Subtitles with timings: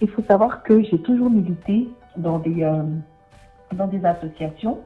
[0.00, 2.68] il faut savoir que j'ai toujours milité dans des,
[3.72, 4.78] dans des associations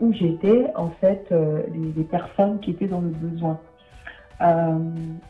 [0.00, 1.32] où j'étais en fait
[1.72, 3.58] les, personnes qui étaient dans le besoin,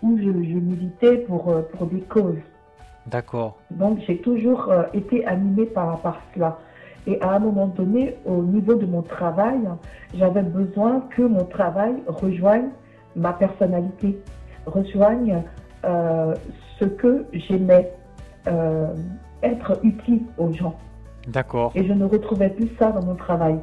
[0.02, 2.38] où je, je, militais pour, pour des causes.
[3.06, 3.58] D'accord.
[3.70, 6.58] Donc j'ai toujours été animée par, par cela.
[7.06, 9.58] Et à un moment donné, au niveau de mon travail,
[10.14, 12.68] j'avais besoin que mon travail rejoigne
[13.16, 14.18] ma personnalité,
[14.66, 15.42] rejoigne
[15.84, 16.34] euh,
[16.78, 17.92] ce que j'aimais
[18.46, 18.94] euh,
[19.42, 20.76] être utile aux gens.
[21.28, 21.72] D'accord.
[21.74, 23.58] Et je ne retrouvais plus ça dans mon travail.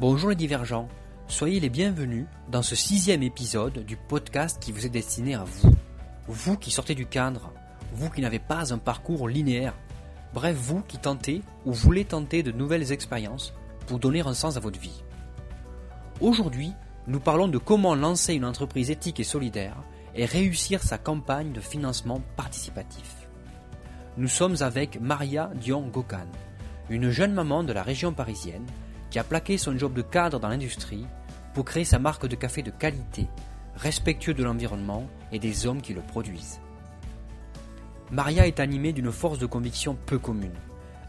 [0.00, 0.88] Bonjour les divergents,
[1.26, 5.70] soyez les bienvenus dans ce sixième épisode du podcast qui vous est destiné à vous.
[6.28, 7.52] Vous qui sortez du cadre,
[7.92, 9.74] vous qui n'avez pas un parcours linéaire
[10.34, 13.54] Bref, vous qui tentez ou voulez tenter de nouvelles expériences
[13.86, 15.02] pour donner un sens à votre vie.
[16.20, 16.72] Aujourd'hui,
[17.06, 19.76] nous parlons de comment lancer une entreprise éthique et solidaire
[20.18, 23.28] et réussir sa campagne de financement participatif.
[24.16, 26.26] Nous sommes avec Maria Dion-Gokan,
[26.90, 28.66] une jeune maman de la région parisienne
[29.10, 31.06] qui a plaqué son job de cadre dans l'industrie
[31.54, 33.28] pour créer sa marque de café de qualité,
[33.76, 36.60] respectueux de l'environnement et des hommes qui le produisent.
[38.10, 40.58] Maria est animée d'une force de conviction peu commune,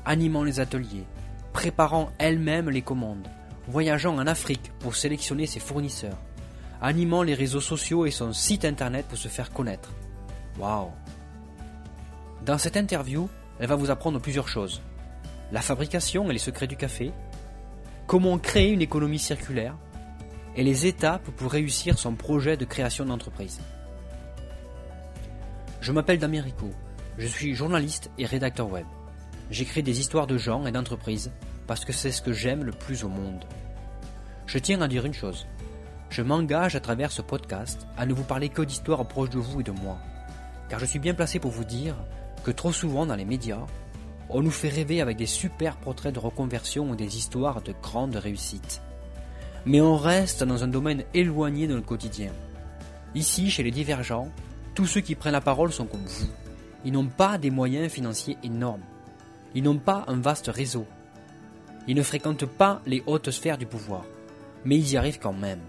[0.06, 1.08] animant les ateliers,
[1.52, 3.28] préparant elle-même les commandes,
[3.68, 6.20] voyageant en Afrique pour sélectionner ses fournisseurs,
[6.82, 9.92] animant les réseaux sociaux et son site internet pour se faire connaître.
[10.58, 10.92] Waouh
[12.46, 14.82] Dans cette interview, elle va vous apprendre plusieurs choses.
[15.52, 17.12] La fabrication et les secrets du café,
[18.08, 19.76] comment créer une économie circulaire,
[20.56, 23.60] et les étapes pour réussir son projet de création d'entreprise.
[25.82, 26.44] Je m'appelle Damien
[27.20, 28.86] je suis journaliste et rédacteur web.
[29.52, 31.32] J'écris des histoires de gens et d'entreprises
[31.68, 33.44] parce que c'est ce que j'aime le plus au monde.
[34.46, 35.46] Je tiens à dire une chose.
[36.10, 39.62] Je m'engage à travers ce podcast à ne vous parler que d'histoires proches de vous
[39.62, 40.00] et de moi.
[40.68, 41.96] Car je suis bien placé pour vous dire
[42.44, 43.66] que trop souvent dans les médias,
[44.30, 48.16] on nous fait rêver avec des super portraits de reconversion ou des histoires de grandes
[48.16, 48.82] réussites.
[49.66, 52.32] Mais on reste dans un domaine éloigné de notre quotidien.
[53.14, 54.30] Ici, chez les divergents,
[54.74, 56.30] tous ceux qui prennent la parole sont comme vous.
[56.86, 58.84] Ils n'ont pas des moyens financiers énormes.
[59.54, 60.88] Ils n'ont pas un vaste réseau.
[61.88, 64.06] Ils ne fréquentent pas les hautes sphères du pouvoir.
[64.66, 65.60] Mais ils y arrivent quand même.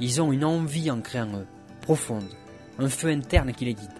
[0.00, 1.46] Ils ont une envie ancrée en eux,
[1.80, 2.28] profonde,
[2.78, 3.90] un feu interne qui les guide.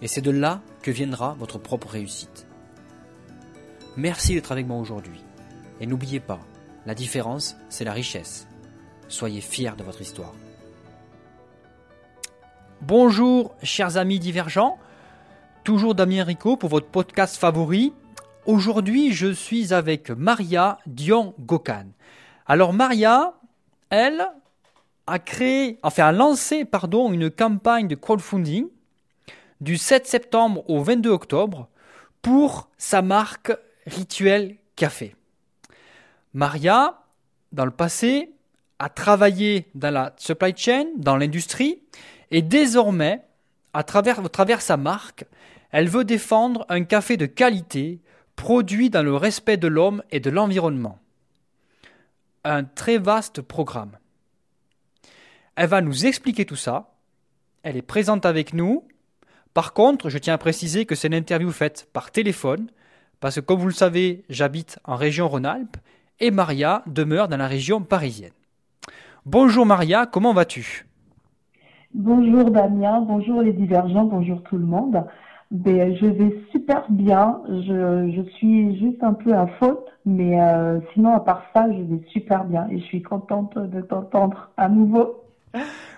[0.00, 2.46] Et c'est de là que viendra votre propre réussite.
[3.96, 5.22] Merci d'être avec moi aujourd'hui.
[5.80, 6.40] Et n'oubliez pas,
[6.86, 8.46] la différence, c'est la richesse.
[9.08, 10.34] Soyez fiers de votre histoire.
[12.80, 14.78] Bonjour, chers amis divergents
[15.68, 17.92] toujours Damien Rico pour votre podcast favori.
[18.46, 21.88] Aujourd'hui, je suis avec Maria Dion-Gokan.
[22.46, 23.34] Alors Maria,
[23.90, 24.28] elle
[25.08, 28.68] a créé, enfin a lancé pardon, une campagne de crowdfunding
[29.60, 31.68] du 7 septembre au 22 octobre
[32.22, 33.52] pour sa marque
[33.86, 35.16] Rituel Café.
[36.34, 37.00] Maria,
[37.52, 38.32] dans le passé,
[38.78, 41.80] a travaillé dans la supply chain, dans l'industrie,
[42.30, 43.22] et désormais,
[43.72, 45.24] à travers, à travers sa marque,
[45.70, 48.00] elle veut défendre un café de qualité,
[48.36, 50.98] produit dans le respect de l'homme et de l'environnement.
[52.44, 53.98] Un très vaste programme.
[55.60, 56.92] Elle va nous expliquer tout ça.
[57.64, 58.84] Elle est présente avec nous.
[59.54, 62.68] Par contre, je tiens à préciser que c'est une interview faite par téléphone,
[63.18, 65.78] parce que comme vous le savez, j'habite en région Rhône-Alpes
[66.20, 68.30] et Maria demeure dans la région parisienne.
[69.26, 70.86] Bonjour Maria, comment vas-tu?
[71.92, 75.06] Bonjour Damien, bonjour les divergents, bonjour tout le monde.
[75.50, 77.40] Ben, je vais super bien.
[77.48, 82.00] Je, suis juste un peu à faute, mais euh, sinon, à part ça, je vais
[82.12, 85.24] super bien et je suis contente de t'entendre à nouveau.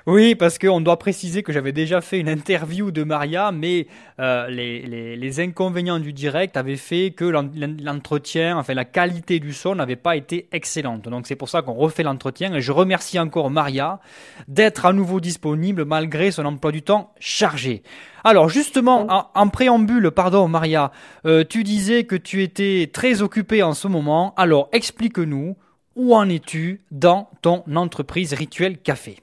[0.07, 3.87] Oui, parce qu'on doit préciser que j'avais déjà fait une interview de Maria, mais
[4.19, 9.75] euh, les, les, inconvénients du direct avaient fait que l'entretien, enfin la qualité du son
[9.75, 11.03] n'avait pas été excellente.
[11.03, 14.01] Donc c'est pour ça qu'on refait l'entretien et je remercie encore Maria
[14.49, 17.83] d'être à nouveau disponible malgré son emploi du temps chargé.
[18.25, 20.93] Alors justement, en, préambule, pardon Maria,
[21.27, 24.35] euh, tu disais que tu étais très occupée en ce moment.
[24.37, 25.57] Alors explique-nous,
[25.95, 29.19] où en es-tu dans ton entreprise Rituel Café?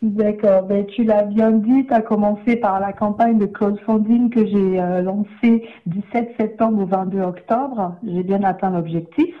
[0.00, 4.46] D'accord, ben, tu l'as bien dit, tu as commencé par la campagne de crowdfunding que
[4.46, 7.96] j'ai euh, lancée du 7 septembre au 22 octobre.
[8.06, 9.34] J'ai bien atteint l'objectif.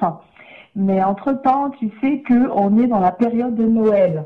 [0.74, 4.24] Mais entre-temps, tu sais qu'on est dans la période de Noël.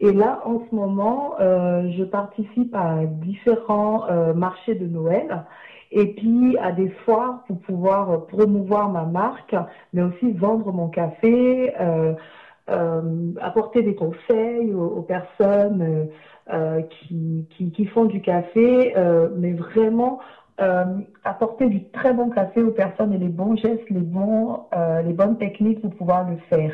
[0.00, 5.44] Et là, en ce moment, euh, je participe à différents euh, marchés de Noël
[5.92, 9.54] et puis à des foires pour pouvoir promouvoir ma marque,
[9.92, 11.74] mais aussi vendre mon café,
[13.40, 16.08] apporter des conseils aux, personnes
[16.50, 20.20] euh, qui, qui, qui, font du café, euh, mais vraiment
[21.22, 24.64] apporter du très bon café aux personnes et les bons gestes, les bons,
[25.04, 26.72] les bonnes techniques pour pouvoir le faire.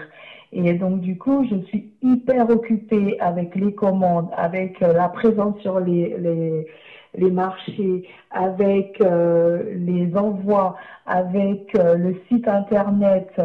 [0.53, 5.81] Et donc, du coup, je suis hyper occupée avec les commandes, avec la présence sur
[5.81, 6.67] les, les,
[7.15, 13.39] les marchés, avec les envois, avec le site internet,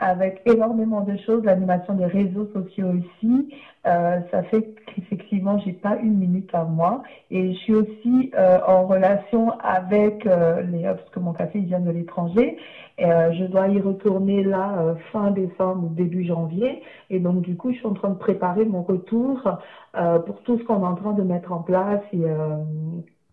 [0.00, 3.54] avec énormément de choses, l'animation des réseaux sociaux aussi.
[3.86, 7.02] Euh, ça fait qu'effectivement, j'ai pas une minute à moi.
[7.30, 11.80] Et je suis aussi euh, en relation avec euh, les, parce que mon café vient
[11.80, 12.56] de l'étranger.
[12.98, 16.82] je dois y retourner là fin décembre ou début janvier.
[17.10, 19.42] Et donc, du coup, je suis en train de préparer mon retour
[20.26, 22.24] pour tout ce qu'on est en train de mettre en place et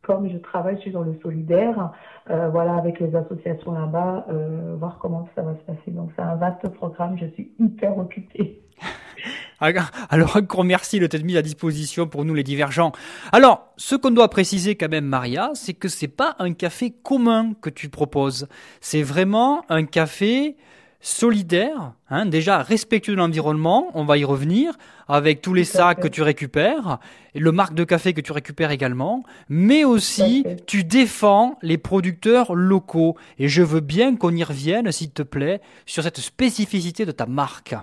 [0.08, 1.92] comme je travaille, je suis dans le solidaire,
[2.30, 5.92] euh, voilà, avec les associations là-bas, euh, voir comment ça va se passer.
[5.92, 8.62] Donc c'est un vaste programme, je suis hyper occupée.
[9.60, 12.92] Alors, un grand merci de t'être mis à disposition pour nous les divergents.
[13.32, 17.54] Alors, ce qu'on doit préciser quand même, Maria, c'est que c'est pas un café commun
[17.60, 18.48] que tu proposes.
[18.82, 20.56] C'est vraiment un café
[21.00, 24.74] solidaire, hein, déjà respectueux de l'environnement, on va y revenir,
[25.08, 27.00] avec tous les sacs que tu récupères,
[27.36, 32.56] et le marque de café que tu récupères également, mais aussi tu défends les producteurs
[32.56, 33.16] locaux.
[33.38, 37.26] Et je veux bien qu'on y revienne, s'il te plaît, sur cette spécificité de ta
[37.26, 37.76] marque.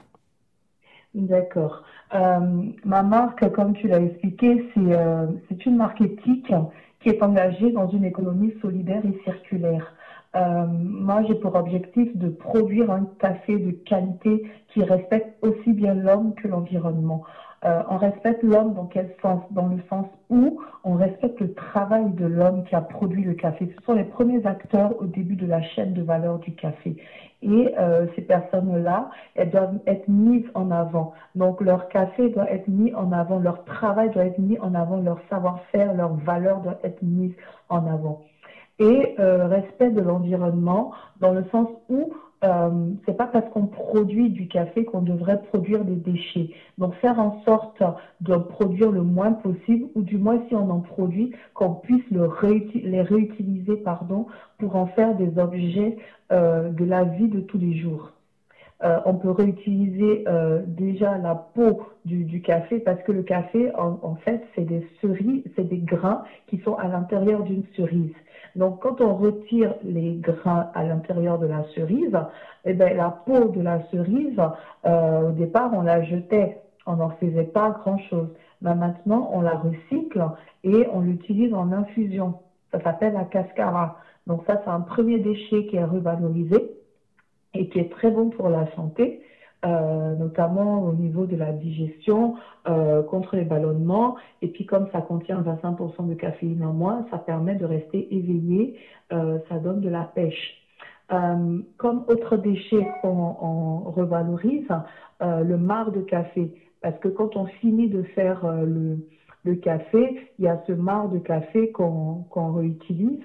[1.15, 1.85] D'accord.
[2.15, 2.41] Euh,
[2.85, 6.53] ma marque, comme tu l'as expliqué, euh, c'est une marque éthique
[7.01, 9.94] qui est engagée dans une économie solidaire et circulaire.
[10.37, 15.95] Euh, moi, j'ai pour objectif de produire un café de qualité qui respecte aussi bien
[15.95, 17.23] l'homme que l'environnement.
[17.65, 19.41] Euh, on respecte l'homme dans quel sens?
[19.51, 23.73] Dans le sens où on respecte le travail de l'homme qui a produit le café.
[23.79, 26.97] Ce sont les premiers acteurs au début de la chaîne de valeur du café.
[27.41, 31.13] Et euh, ces personnes-là, elles doivent être mises en avant.
[31.35, 34.99] Donc leur café doit être mis en avant, leur travail doit être mis en avant,
[34.99, 37.35] leur savoir-faire, leur valeur doit être mise
[37.69, 38.23] en avant
[38.79, 42.13] et euh, respect de l'environnement dans le sens où
[42.45, 46.51] euh, c'est pas parce qu'on produit du café qu'on devrait produire des déchets.
[46.77, 47.83] Donc faire en sorte
[48.21, 52.29] de produire le moins possible, ou du moins si on en produit, qu'on puisse le
[52.85, 54.27] les réutiliser pardon,
[54.59, 55.97] pour en faire des objets
[56.33, 58.11] euh, de la vie de tous les jours.
[58.83, 63.75] Euh, on peut réutiliser euh, déjà la peau du, du, café parce que le café,
[63.77, 68.13] en, en fait, c'est des cerises, c'est des grains qui sont à l'intérieur d'une cerise.
[68.57, 72.17] Donc, quand on retire les grains à l'intérieur de la cerise,
[72.65, 74.41] eh ben, la peau de la cerise,
[74.87, 78.29] euh, au départ, on la jetait, on n'en faisait pas grand-chose.
[78.63, 80.25] Mais maintenant, on la recycle
[80.63, 82.35] et on l'utilise en infusion.
[82.73, 83.99] Ça s'appelle la cascara.
[84.27, 86.71] Donc ça, c'est un premier déchet qui est revalorisé
[87.55, 89.21] et qui est très bon pour la santé.
[89.65, 92.35] Euh, notamment au niveau de la digestion,
[92.69, 94.17] euh, contre les ballonnements.
[94.43, 98.77] Et puis comme ça contient 25% de caféine en moins, ça permet de rester éveillé,
[99.13, 100.61] euh, ça donne de la pêche.
[101.79, 104.69] comme autre déchet qu'on revalorise,
[105.21, 106.53] le marc de café.
[106.81, 111.19] Parce que quand on finit de faire le, café, il y a ce marc de
[111.19, 113.23] café qu'on réutilise.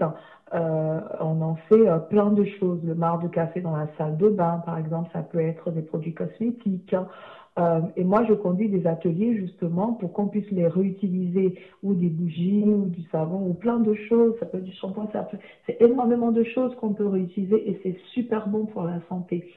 [0.54, 2.80] Euh, on en fait euh, plein de choses.
[2.84, 5.82] Le marc de café dans la salle de bain, par exemple, ça peut être des
[5.82, 6.96] produits cosmétiques.
[7.58, 12.08] Euh, et moi, je conduis des ateliers justement pour qu'on puisse les réutiliser, ou des
[12.08, 14.34] bougies, ou du savon, ou plein de choses.
[14.40, 15.38] Ça peut être du shampoing, ça peut...
[15.66, 19.52] c'est énormément de choses qu'on peut réutiliser et c'est super bon pour la santé.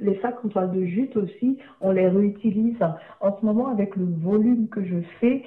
[0.00, 2.76] Les sacs en toile de jute aussi, on les réutilise.
[3.22, 5.44] En ce moment, avec le volume que je fais,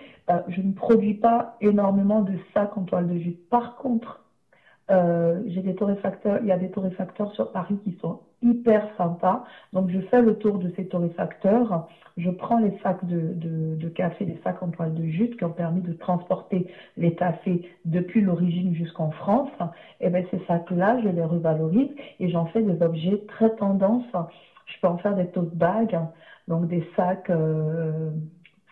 [0.48, 3.48] je ne produis pas énormément de sacs en toile de jute.
[3.50, 4.20] Par contre,
[4.92, 9.46] euh, j'ai des torréfacteurs, il y a des torréfacteurs sur Paris qui sont hyper sympas.
[9.74, 11.88] Donc, je fais le tour de ces torréfacteurs.
[12.18, 15.82] Je prends les sacs de, café, les sacs en toile de jute qui ont permis
[15.82, 16.68] de transporter
[16.98, 19.52] les cafés depuis l'origine jusqu'en France.
[20.02, 24.06] Et bien, ces sacs-là, je les revalorise et j'en fais des objets très tendance.
[24.66, 26.00] Je peux en faire des tote bags,
[26.48, 28.12] donc des sacs euh,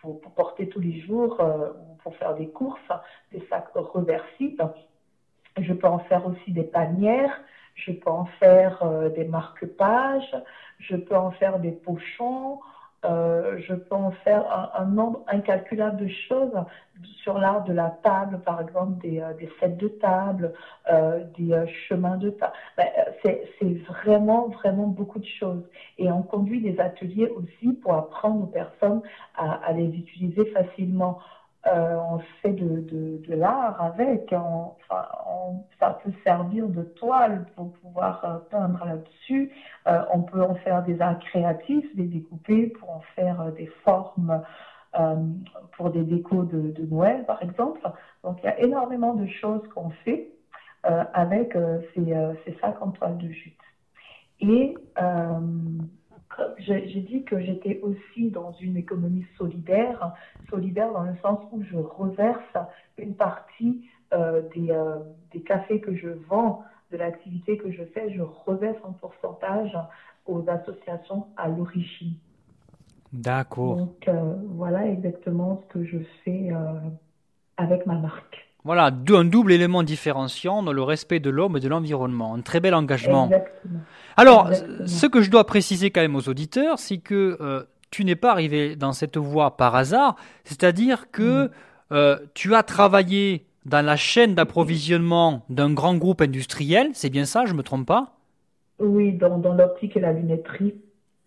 [0.00, 1.70] pour, pour, porter tous les jours euh,
[2.02, 2.78] pour faire des courses,
[3.32, 4.72] des sacs reversibles
[5.62, 7.40] je peux en faire aussi des panières,
[7.74, 10.36] je peux en faire euh, des marque-pages,
[10.78, 12.58] je peux en faire des pochons,
[13.04, 16.52] euh, je peux en faire un, nombre incalculable de choses
[17.22, 20.52] sur l'art de la table, par exemple des, euh, sets de table,
[21.36, 22.52] des chemins de table.
[23.22, 25.62] C'est vraiment, vraiment beaucoup de choses.
[25.96, 29.02] Et on conduit des ateliers aussi pour apprendre aux personnes
[29.36, 31.20] à les utiliser facilement.
[31.72, 32.80] Euh, on fait de,
[33.26, 39.52] de, l'art avec, on, ça peut servir de toile pour pouvoir euh, peindre là-dessus.
[39.86, 44.42] Euh, on peut en faire des arts créatifs, des découper pour en faire des formes
[45.76, 47.80] pour des décos de, Noël, par exemple.
[48.24, 50.32] Donc il y a énormément de choses qu'on fait.
[50.82, 51.56] avec
[51.94, 53.60] ces, ces sacs en de jute.
[54.40, 54.74] Et
[56.58, 60.12] j'ai dit que j'étais aussi dans une économie solidaire,
[60.50, 62.56] solidaire dans le sens où je reverse
[62.96, 64.98] une partie euh, des, euh,
[65.32, 69.76] des, cafés que je vends, de l'activité que je fais, je reverse en pourcentage
[70.26, 72.14] aux associations à l'origine.
[73.12, 73.76] D'accord.
[73.76, 76.50] Donc euh, voilà exactement ce que je fais
[77.56, 78.47] avec ma marque.
[78.68, 82.34] Voilà, un double élément différenciant dans le respect de l'homme et de l'environnement.
[82.34, 83.24] Un très bel engagement.
[83.24, 83.80] Exactement.
[84.18, 84.50] Alors,
[84.84, 88.30] ce que je dois préciser quand même aux auditeurs, c'est que euh, tu n'es pas
[88.30, 91.50] arrivé dans cette voie par hasard, c'est-à-dire que mm.
[91.92, 97.46] euh, tu as travaillé dans la chaîne d'approvisionnement d'un grand groupe industriel, c'est bien ça,
[97.46, 98.18] je ne me trompe pas?
[98.80, 100.74] Oui, dans, l'optique et la lunetterie.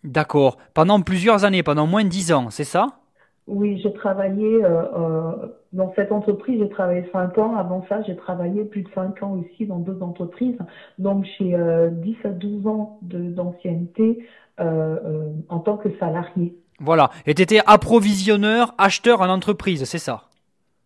[0.03, 2.99] D'accord, pendant plusieurs années, pendant moins de dix ans, c'est ça?
[3.47, 5.31] Oui, j'ai travaillé euh,
[5.73, 7.55] dans cette entreprise, j'ai travaillé 5 ans.
[7.55, 10.57] Avant ça, j'ai travaillé plus de 5 ans aussi dans d'autres entreprises.
[10.99, 11.89] Donc, j'ai 10 euh,
[12.23, 14.25] à 12 ans d'ancienneté
[14.59, 16.55] en tant que salarié.
[16.79, 17.09] Voilà.
[17.25, 20.25] Et tu étais approvisionneur, acheteur en entreprise, c'est ça?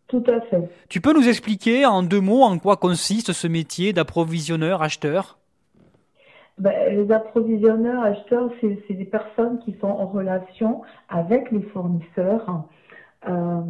[0.07, 0.69] Tout à fait.
[0.87, 5.39] Tu peux nous expliquer en deux mots en quoi consiste ce métier d'approvisionneur, acheteur?
[6.57, 12.63] Ben, les approvisionneurs, acheteurs, c'est des personnes qui sont en relation avec les fournisseurs.
[13.27, 13.61] Euh,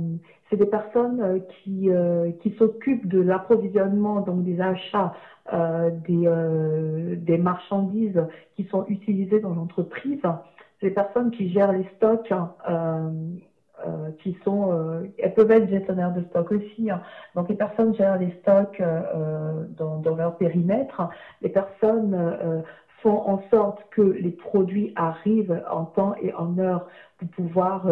[0.50, 5.14] c'est des personnes euh, qui, euh, qui s'occupent de l'approvisionnement, donc des achats
[5.54, 8.26] euh, des, des marchandises
[8.56, 10.22] qui sont utilisées dans l'entreprise.
[10.80, 12.32] C'est des personnes qui gèrent les stocks
[12.70, 13.10] euh,
[14.24, 16.90] qui sont, elles peuvent être gestionnaires de stock aussi.
[16.90, 17.02] Hein.
[17.36, 18.82] Donc les personnes gèrent les stocks
[19.78, 21.04] dans, leur périmètre.
[21.42, 22.64] Les personnes
[23.02, 26.88] font en sorte que les produits arrivent en temps et en heure
[27.20, 27.86] pour pouvoir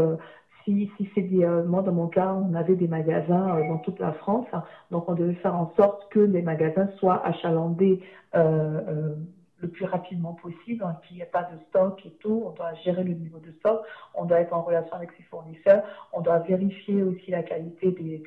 [0.63, 4.13] si, si c'est des, moi dans mon cas, on avait des magasins dans toute la
[4.13, 4.63] France, hein.
[4.91, 8.01] donc on devait faire en sorte que les magasins soient achalandés
[8.35, 9.15] euh,
[9.63, 12.43] le plus rapidement possible, hein, qu'il n'y ait pas de stock et tout.
[12.45, 13.81] On doit gérer le niveau de stock,
[14.13, 18.23] on doit être en relation avec ses fournisseurs, on doit vérifier aussi la qualité des,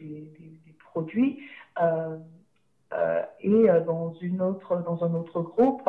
[0.91, 1.41] produits.
[1.83, 2.17] Euh,
[2.95, 5.83] euh, et euh, dans, une autre, dans un autre groupe,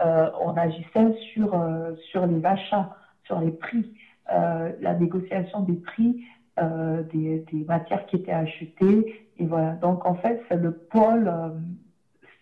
[0.00, 1.54] on agissait sur,
[2.10, 3.92] sur les achats, sur les prix,
[4.28, 6.24] la négociation des prix
[6.58, 9.26] des, des, matières qui étaient achetées.
[9.38, 9.72] Et voilà.
[9.74, 11.30] Donc en fait, c'est le pôle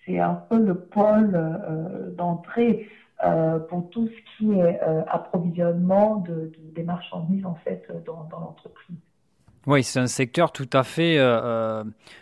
[0.06, 2.88] c'est un peu le pôle euh, d'entrée
[3.24, 8.96] euh, pour tout ce qui est euh, approvisionnement de, des marchandises en fait dans, l'entreprise.
[9.66, 11.20] Oui, c'est un secteur tout à fait,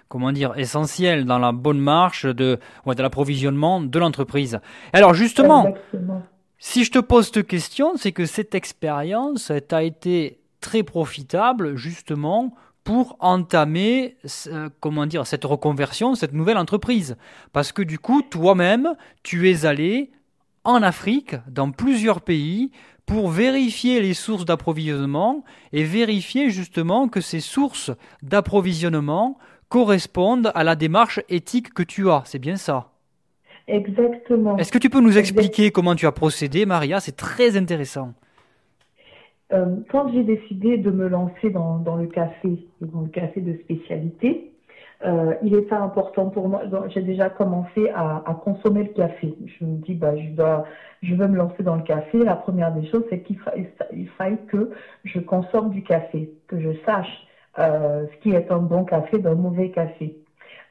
[0.08, 4.60] comment dire, essentiel dans la bonne marche de, de l'approvisionnement de l'entreprise.
[4.92, 5.72] Alors justement,
[6.62, 12.54] si je te pose cette question, c'est que cette expérience a été très profitable justement
[12.84, 17.16] pour entamer euh, comment dire cette reconversion, cette nouvelle entreprise
[17.54, 20.10] parce que du coup toi-même tu es allé
[20.64, 22.70] en Afrique dans plusieurs pays
[23.06, 27.90] pour vérifier les sources d'approvisionnement et vérifier justement que ces sources
[28.22, 29.38] d'approvisionnement
[29.70, 32.22] correspondent à la démarche éthique que tu as.
[32.26, 32.92] C'est bien ça
[33.70, 34.56] Exactement.
[34.56, 37.00] Est-ce que tu peux nous expliquer comment tu as procédé, Maria?
[37.00, 38.12] C'est très intéressant.
[39.52, 43.54] Euh, quand j'ai décidé de me lancer dans, dans, le café, dans le café de
[43.58, 44.52] spécialité,
[45.04, 46.62] euh, il était important pour moi.
[46.88, 49.34] J'ai déjà commencé à, à, consommer le café.
[49.46, 50.64] Je me dis, bah, je dois,
[51.02, 52.18] je veux me lancer dans le café.
[52.18, 53.54] La première des choses, c'est qu'il fa
[53.92, 54.70] il faille que
[55.04, 57.26] je consomme du café, que je sache
[57.58, 60.16] euh, ce qui est un bon café d'un mauvais café.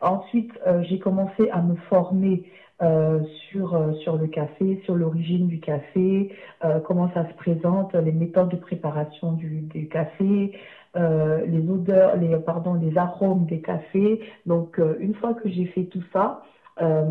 [0.02, 2.44] Ensuite, euh, j'ai commencé à me former
[2.82, 3.20] euh,
[3.50, 6.34] sur, euh, sur le café, sur l'origine du café,
[6.64, 10.58] euh, comment ça se présente, les méthodes de préparation du, du café,
[10.96, 14.22] euh, les odeurs, les, pardon, les arômes des cafés.
[14.46, 16.42] Donc, une fois que j'ai fait tout ça,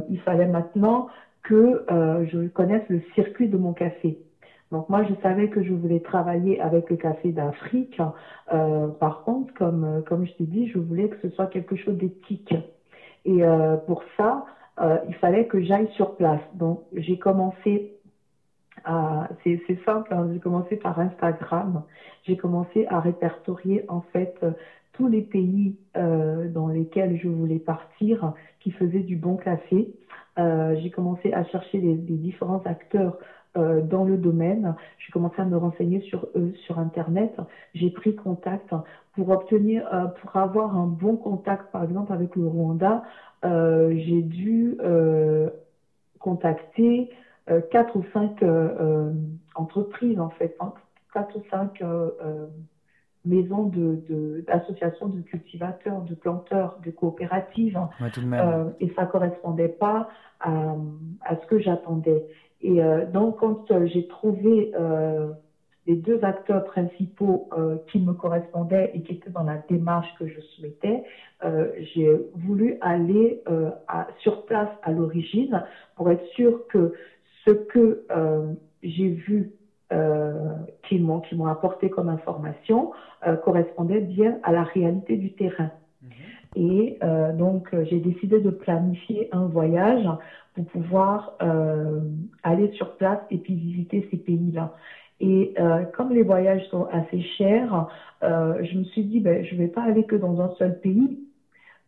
[0.09, 1.09] il fallait maintenant
[1.43, 4.19] que je connaisse le circuit de mon café.
[4.73, 8.01] Donc moi, je savais que je voulais travailler avec le café d'Afrique.
[8.47, 12.55] par contre, comme, comme je t'ai dit, je voulais que ce soit quelque chose d'éthique.
[13.27, 13.43] Et
[13.87, 14.47] pour ça,
[14.81, 16.41] euh, il fallait que j'aille sur place.
[16.55, 17.95] Donc, j'ai commencé
[18.85, 21.83] à, c'est simple, hein, j'ai commencé par Instagram.
[22.25, 24.39] J'ai commencé à répertorier en fait
[24.99, 29.89] tous les pays euh, dans lesquels je voulais partir qui faisaient du bon café.
[30.39, 33.17] Euh, j'ai commencé à chercher les, les différents acteurs
[33.59, 34.75] euh, dans le domaine.
[34.99, 37.33] J'ai commencé à me renseigner sur eux sur Internet.
[37.75, 38.73] J'ai pris contact
[39.13, 43.03] pour obtenir, euh, pour avoir un bon contact, par exemple avec le Rwanda.
[43.45, 44.77] Euh, j'ai dû
[46.19, 47.09] contacter
[47.71, 48.45] quatre ou cinq
[49.55, 50.73] entreprises en fait, hein,
[51.13, 51.81] quatre ou cinq
[53.25, 57.79] maison de d'associations de, cultivateurs, de planteurs, de coopératives.
[58.33, 60.07] Euh, et ça correspondait pas
[60.41, 60.75] à,
[61.21, 62.25] à ce que j'attendais.
[62.61, 65.33] Et euh, donc, quand j'ai trouvé euh,
[65.87, 70.27] les deux acteurs principaux euh, qui me correspondaient et qui étaient dans la démarche que
[70.27, 71.03] je souhaitais,
[71.45, 75.63] euh, j'ai voulu aller euh, à, sur place à l'origine
[75.95, 76.91] pour être sûr que
[77.47, 77.99] ce que
[78.83, 79.49] j'ai vu
[79.93, 82.91] euh, qui m'ont qui m'ont apporté comme information
[83.27, 85.71] euh, correspondait bien à la réalité du terrain.
[86.57, 90.07] Et euh, donc j'ai décidé de planifier un voyage
[90.55, 91.37] pour pouvoir
[92.43, 94.75] aller sur place et puis visiter ces pays-là.
[95.21, 95.55] Et
[95.97, 97.87] comme les voyages sont assez chers,
[98.23, 101.21] je me suis dit ben je vais pas aller que dans un seul pays.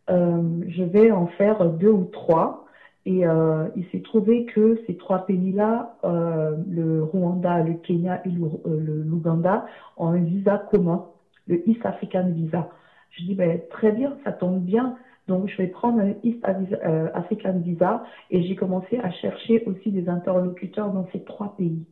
[0.07, 2.61] je vais en faire deux ou trois
[3.05, 8.29] et euh, il s'est trouvé que ces trois pays-là, euh, le Rwanda, le Kenya et
[8.29, 9.65] euh, l'Ouganda,
[9.97, 11.05] ont un visa commun,
[11.47, 12.69] le East African Visa.
[13.11, 14.93] Je dis, ben, très bien, ça tombe bien.
[15.27, 16.39] Donc, je vais prendre un East
[16.83, 21.85] euh, African Visa et j'ai commencé à chercher aussi des interlocuteurs dans ces trois pays.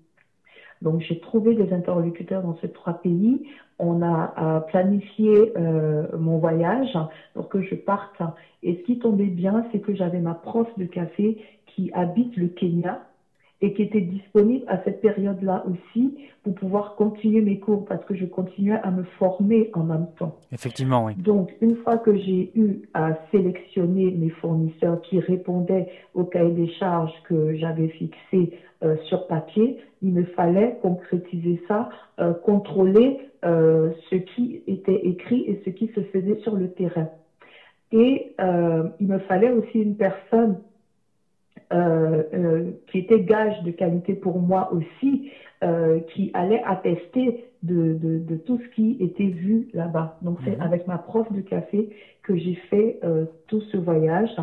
[0.81, 3.41] Donc j'ai trouvé des interlocuteurs dans ces trois pays.
[3.79, 6.97] On a planifié euh, mon voyage
[7.33, 8.21] pour que je parte.
[8.63, 11.35] Et ce qui tombait bien, c'est que j'avais ma prof de café
[11.65, 12.99] qui habite le Kenya
[13.61, 18.15] et qui était disponible à cette période-là aussi pour pouvoir continuer mes cours parce que
[18.15, 20.37] je continuais à me former en même temps.
[20.51, 21.15] Effectivement, oui.
[21.15, 26.69] Donc, une fois que j'ai eu à sélectionner mes fournisseurs qui répondaient au cahier des
[26.73, 31.89] charges que j'avais fixé euh, sur papier, il me fallait concrétiser ça,
[32.19, 37.09] euh, contrôler euh, ce qui était écrit et ce qui se faisait sur le terrain.
[37.91, 38.35] Et
[38.99, 40.59] il me fallait aussi une personne
[41.71, 45.29] euh, euh, qui était gage de qualité pour moi aussi,
[45.63, 50.17] euh, qui allait attester de, de, de, tout ce qui était vu là-bas.
[50.23, 50.61] Donc c'est mhm.
[50.61, 51.89] avec ma prof de café
[52.23, 52.99] que j'ai fait
[53.47, 54.35] tout ce voyage.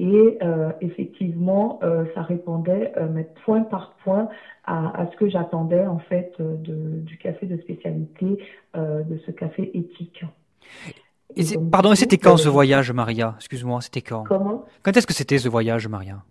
[0.00, 0.38] Et
[0.80, 1.78] effectivement,
[2.14, 2.92] ça répondait
[3.44, 4.28] point par point
[4.64, 8.38] à, à ce que j'attendais en fait de, du café de spécialité,
[8.74, 10.24] de ce café éthique.
[11.36, 13.34] Et pardon, c'était quand ce voyage, Maria?
[13.36, 14.24] Excuse-moi, c'était quand?
[14.24, 14.64] Comment?
[14.82, 16.24] Quand est-ce que c'était ce voyage, Maria?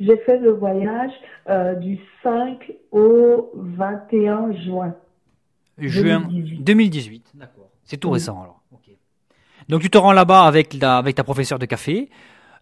[0.00, 1.12] J'ai fait le voyage
[1.48, 4.94] euh, du 5 au 21 juin.
[5.78, 6.22] Juin
[6.60, 7.68] 2018, d'accord.
[7.84, 8.60] C'est tout récent alors.
[9.68, 12.08] Donc tu te rends là-bas avec, avec ta professeure de café.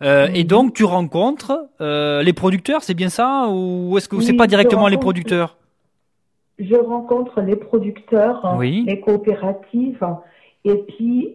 [0.03, 4.33] Euh, et donc tu rencontres euh, les producteurs, c'est bien ça Ou est-ce que c'est
[4.33, 5.59] pas directement les producteurs?
[6.59, 10.07] Je rencontre les producteurs, les coopératives
[10.64, 11.35] et puis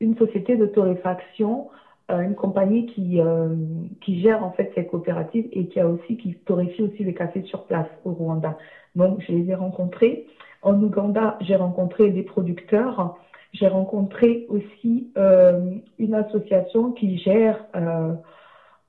[0.00, 1.68] une société de torréfaction
[2.08, 3.54] une compagnie qui, euh,
[4.00, 7.42] qui gère en fait ces coopératives et qui a aussi qui torréfie aussi les cafés
[7.42, 8.56] sur place au Rwanda.
[8.94, 10.26] Donc je les ai rencontrés.
[10.62, 13.16] En Ouganda, j'ai rencontré des producteurs.
[13.52, 18.12] J'ai rencontré aussi euh, une association qui gère euh,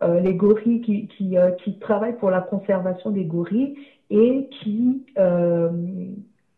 [0.03, 3.75] euh les gorilles, qui, qui, euh, qui travaille pour la conservation des gorilles
[4.10, 5.03] et qui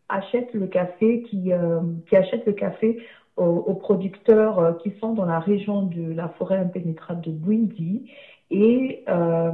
[0.08, 1.52] achète le café, qui,
[2.08, 2.98] qui achète le café
[3.40, 8.04] aux, producteurs euh, qui sont dans la région de la forêt impénétrable de Bwindi
[8.50, 9.50] et euh,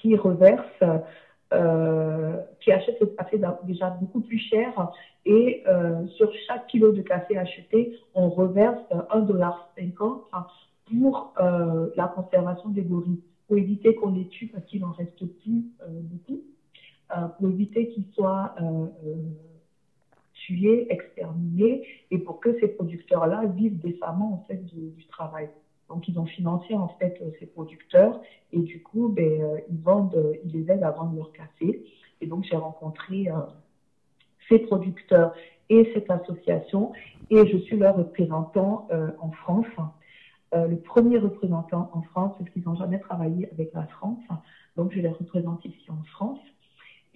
[0.00, 1.00] qui reversent,
[1.52, 4.90] euh, qui achètent le café déjà beaucoup plus cher
[5.24, 5.64] et
[6.16, 8.78] sur chaque kilo de café acheté, on reverse
[9.10, 10.20] 1,50$
[10.88, 11.32] pour
[11.96, 16.42] la conservation des gorilles, pour éviter qu'on les tue parce qu'il n'en reste plus beaucoup,
[17.36, 18.54] pour éviter qu'ils soient
[20.46, 25.48] tuer, exterminer, et pour que ces producteurs-là vivent décemment en fait du, travail.
[25.88, 28.20] Donc ils ont financé en fait euh, ces producteurs
[28.52, 31.84] et du coup ben, euh, ils vendent, euh, ils les aident à vendre leur café.
[32.20, 33.28] Et donc j'ai rencontré
[34.48, 35.34] ces producteurs
[35.68, 36.92] et cette association
[37.30, 38.88] et je suis leur représentant
[39.20, 39.66] en France.
[40.54, 44.24] le premier représentant en France parce qu'ils n'ont jamais travaillé avec la France.
[44.76, 46.40] Donc je les représente ici en France.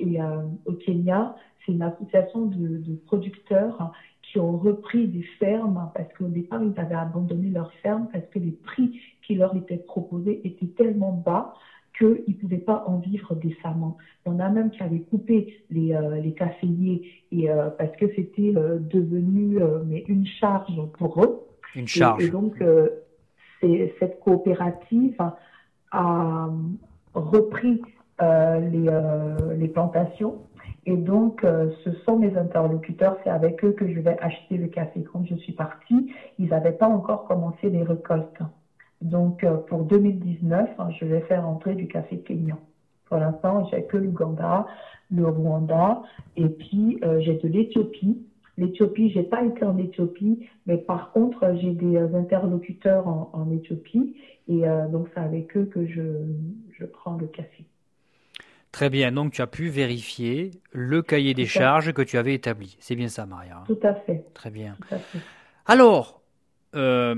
[0.00, 0.18] Et
[0.66, 6.62] au Kenya, c'est une association de, producteurs qui ont repris des fermes parce qu'au départ,
[6.62, 11.12] ils avaient abandonné leurs fermes parce que les prix qui leur étaient proposés étaient tellement
[11.12, 11.54] bas
[11.98, 13.96] qu'ils ne pouvaient pas en vivre décemment.
[14.24, 17.94] Il y en a même qui avaient coupé les, euh, les caféiers et, euh, parce
[17.96, 21.40] que c'était euh, devenu mais une charge pour eux.
[21.74, 22.24] Une charge.
[22.24, 22.62] Et, donc,
[23.60, 25.16] cette coopérative
[25.92, 26.48] a
[27.14, 27.82] repris
[28.20, 28.90] les,
[29.56, 30.40] les plantations
[30.86, 34.68] et donc, euh, ce sont mes interlocuteurs, c'est avec eux que je vais acheter le
[34.68, 35.04] café.
[35.04, 38.40] Quand je suis partie, ils n'avaient pas encore commencé les récoltes.
[39.02, 42.58] Donc, euh, pour 2019, hein, je vais faire entrer du café kenyan.
[43.06, 44.66] Pour l'instant, j'ai que l'Ouganda,
[45.10, 46.02] le Rwanda,
[46.36, 48.26] et puis euh, j'ai de l'Éthiopie.
[48.56, 54.16] L'Éthiopie, j'ai pas été en Éthiopie, mais par contre, j'ai des interlocuteurs en, Éthiopie
[54.48, 56.02] et donc c'est avec eux que je,
[56.78, 57.64] je prends le café.
[58.72, 62.76] Très bien, donc tu as pu vérifier le cahier des charges que tu avais établi.
[62.80, 63.64] C'est bien ça, Maria.
[63.66, 64.24] Tout à fait.
[64.32, 64.76] Très bien.
[65.66, 66.22] Alors,
[66.74, 67.16] il euh,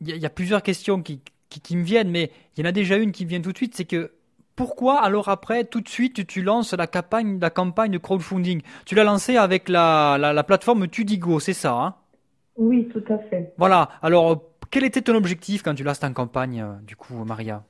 [0.00, 3.12] y, a plusieurs questions qui, qui, me viennent, mais il y en a déjà une
[3.12, 4.10] qui vient tout de suite, c'est que
[4.56, 8.60] pourquoi alors après, tout de suite, tu lances la campagne, la campagne de crowdfunding?
[8.84, 11.94] Tu l'as lancée avec la, la, plateforme Tudigo, c'est ça hein?
[12.56, 13.54] Oui, tout à fait.
[13.56, 17.62] Voilà, alors quel était ton objectif quand tu lances ta campagne, euh, du coup, Maria?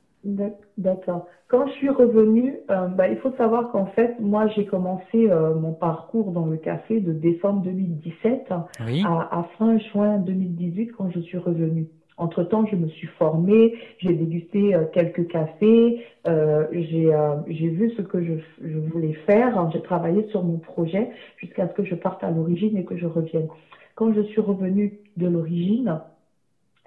[0.77, 1.27] D'accord.
[1.49, 5.55] Quand je suis revenue, euh, bah, il faut savoir qu'en fait, moi, j'ai commencé euh,
[5.55, 11.38] mon parcours dans le café de décembre 2017 à, fin juin 2018 quand je suis
[11.38, 11.87] revenue.
[12.19, 18.35] Entre-temps, je me suis formée, j'ai dégusté euh, quelques cafés, j'ai vu ce que je,
[18.62, 22.77] je voulais faire, j'ai travaillé sur mon projet jusqu'à ce que je parte à l'origine
[22.77, 23.49] et que je revienne.
[23.95, 26.01] Quand je suis revenue de l'origine,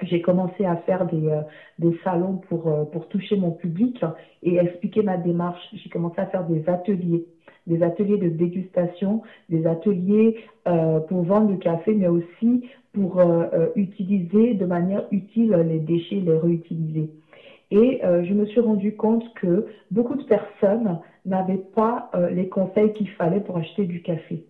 [0.05, 1.41] j'ai commencé à faire des, euh,
[1.79, 4.03] des salons pour, euh, pour toucher mon public
[4.43, 5.61] et expliquer ma démarche.
[5.73, 7.25] J'ai commencé à faire des ateliers,
[7.67, 10.37] des ateliers de dégustation, des ateliers
[10.67, 13.21] euh, pour vendre le café, mais aussi pour
[13.77, 17.09] utiliser de manière utile les déchets, les réutiliser.
[17.71, 23.07] Et je me suis rendu compte que beaucoup de personnes n'avaient pas les conseils qu'il
[23.11, 24.43] fallait pour acheter du café.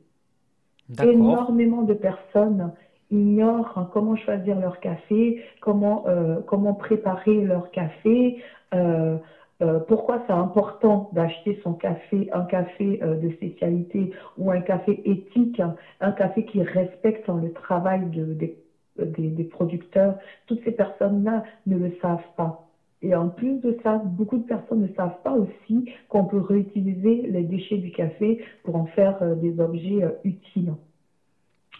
[1.03, 2.71] Énormément de personnes
[3.11, 8.41] ignorent comment choisir leur café, comment, euh, comment préparer leur café,
[8.73, 9.17] euh,
[9.61, 15.61] euh, pourquoi c'est important d'acheter son café, un café de spécialité ou un café éthique,
[15.99, 18.57] un café qui respecte le travail de, des,
[18.97, 20.15] des producteurs.
[20.47, 22.67] Toutes ces personnes-là ne le savent pas.
[23.03, 27.27] Et en plus de ça, beaucoup de personnes ne savent pas aussi qu'on peut réutiliser
[27.27, 30.73] les déchets du café pour en faire des objets utiles.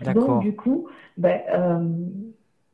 [0.03, 0.87] Donc, du coup,
[1.17, 1.79] ben, euh,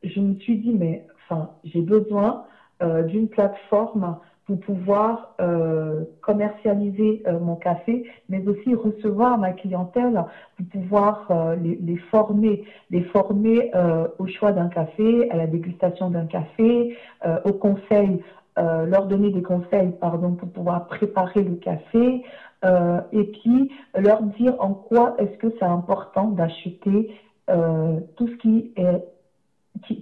[0.02, 2.44] je me suis dit, mais enfin, j'ai besoin
[2.82, 10.24] euh, d'une plateforme pour pouvoir euh, commercialiser mon café, mais aussi recevoir ma clientèle,
[10.56, 11.30] pour pouvoir
[11.62, 13.70] les, les, former, les former
[14.18, 16.96] au choix d'un café, à la dégustation d'un café,
[17.44, 18.22] au conseil,
[18.56, 22.22] leur donner des conseils, pardon, pour pouvoir préparer le café,
[22.64, 27.14] et puis leur dire en quoi est-ce que c'est important d'acheter
[27.50, 28.74] euh, tout ce qui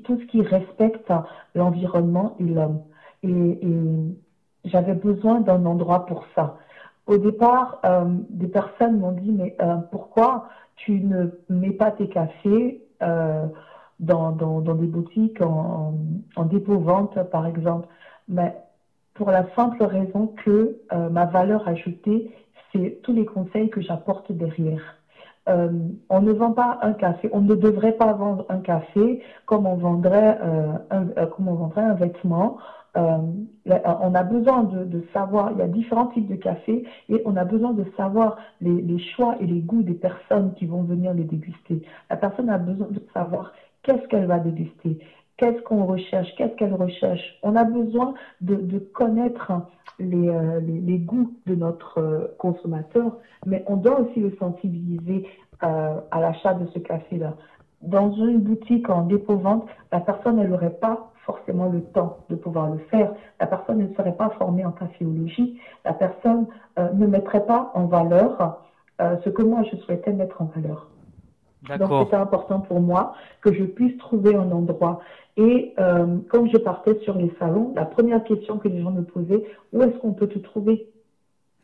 [0.05, 1.13] tout ce qui respecte
[1.55, 2.83] l'environnement et l'homme.
[3.23, 3.61] Et,
[4.65, 6.59] j'avais besoin d'un endroit pour ça.
[7.07, 12.09] Au départ, euh, des personnes m'ont dit mais euh, pourquoi tu ne mets pas tes
[12.09, 15.95] cafés dans, dans, des boutiques en,
[16.35, 17.87] en dépôt-vente, par exemple?
[18.29, 18.57] Mais
[19.15, 22.33] pour la simple raison que ma valeur ajoutée,
[22.73, 24.97] c'est tous les conseils que j'apporte derrière.
[25.49, 25.69] Euh,
[26.09, 29.77] on ne vend pas un café, on ne devrait pas vendre un café comme on
[29.77, 31.27] vendrait, euh, un, euh,
[31.77, 32.59] un vêtement.
[32.97, 37.45] on a besoin de, savoir, il y a différents types de café et on a
[37.45, 41.83] besoin de savoir les, choix et les goûts des personnes qui vont venir les déguster.
[42.11, 43.53] La personne a besoin de savoir
[43.83, 44.99] qu'est-ce qu'elle va déguster,
[45.37, 47.39] qu'est-ce qu'on recherche, qu'est-ce qu'elle recherche.
[47.43, 49.53] On a besoin de, de connaître
[50.01, 55.27] euh, les, les, goûts de notre euh, consommateur, mais on doit aussi le sensibiliser
[55.63, 57.35] euh, à l'achat de ce café-là.
[57.83, 62.79] Dans une boutique en dépôt-vente, la personne n'aurait pas forcément le temps de pouvoir le
[62.91, 63.13] faire.
[63.41, 65.59] La personne ne serait pas formée en caféologie.
[65.85, 66.47] La personne
[66.79, 68.63] ne mettrait pas en valeur
[69.01, 70.89] ce que moi je souhaitais mettre en valeur.
[71.79, 75.01] Donc c'était important pour moi que je puisse trouver un endroit.
[75.37, 79.03] Et euh, quand je partais sur les salons, la première question que les gens me
[79.03, 80.89] posaient, où est-ce qu'on peut te trouver?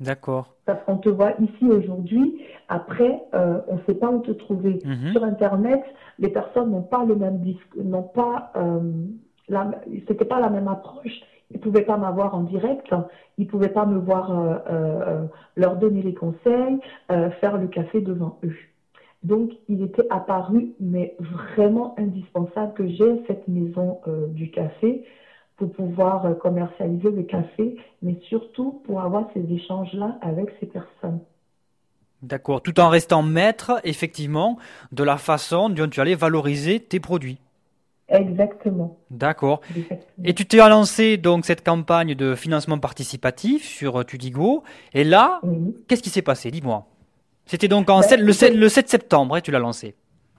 [0.00, 0.54] D'accord.
[0.66, 4.78] Parce qu'on te voit ici aujourd'hui, après, euh, on ne sait pas où te trouver.
[4.84, 5.12] Mhm.
[5.12, 5.82] Sur Internet,
[6.18, 8.80] les personnes n'ont pas le même disque, n'ont pas, euh,
[10.08, 11.20] c'était pas la même approche.
[11.50, 12.86] Ils ne pouvaient pas m'avoir en direct,
[13.38, 14.30] ils ne pouvaient pas me voir
[14.70, 15.26] euh,
[15.56, 18.56] leur donner les conseils, faire le café devant eux.
[19.22, 25.04] Donc, il était apparu, mais vraiment indispensable que j'ai cette maison euh, du café
[25.56, 31.20] pour pouvoir euh, commercialiser le café, mais surtout pour avoir ces échanges-là avec ces personnes.
[32.22, 34.56] D'accord, tout en restant maître, effectivement,
[34.90, 37.38] de la façon dont tu allais valoriser tes produits.
[38.08, 38.98] Exactement.
[39.10, 39.60] D'accord.
[40.24, 44.62] Et tu t'es lancé donc cette campagne de financement participatif sur Tudigo.
[44.92, 45.40] Et là,
[45.88, 46.50] qu'est-ce qui s'est passé?
[46.50, 46.86] Dis-moi.
[47.46, 49.94] C'était donc en ben, le, 7, le 7 septembre, hein, tu l'as lancé.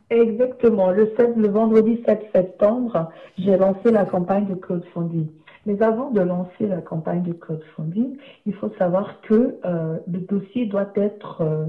[0.10, 0.92] Exactement.
[0.92, 5.28] Le, 7, le vendredi 7 septembre, j'ai lancé la campagne de crowdfunding.
[5.66, 10.66] Mais avant de lancer la campagne de crowdfunding, il faut savoir que euh, le dossier
[10.66, 11.66] doit être euh,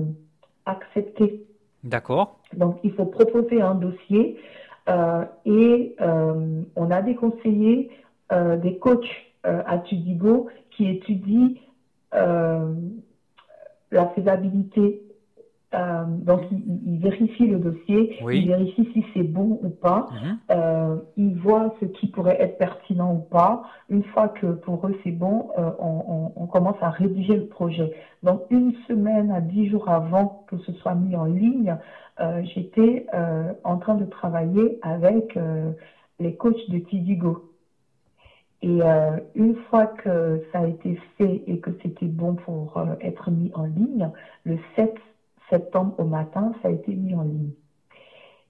[0.66, 1.44] accepté.
[1.84, 2.38] D'accord.
[2.54, 4.38] Donc, il faut proposer un dossier
[5.46, 7.90] et on a des conseillers,
[8.30, 11.54] des coachs à Tudigo qui étudient
[12.12, 15.03] la faisabilité
[15.74, 20.38] euh, donc, il, vérifie le dossier, il vérifie si c'est bon ou pas, mhm.
[20.50, 23.62] euh, il voit ce qui pourrait être pertinent ou pas.
[23.88, 27.92] Une fois que pour eux c'est bon, euh, on, on, commence à rédiger le projet.
[28.22, 31.76] Donc, une semaine à dix jours avant que ce soit mis en ligne,
[32.54, 33.06] j'étais
[33.64, 35.36] en train de travailler avec
[36.20, 37.50] les coachs de Tidigo.
[38.62, 38.78] Et
[39.34, 43.64] une fois que ça a été fait et que c'était bon pour être mis en
[43.64, 44.10] ligne,
[44.44, 44.94] le 7
[45.50, 47.50] septembre au matin, ça a été mis en ligne.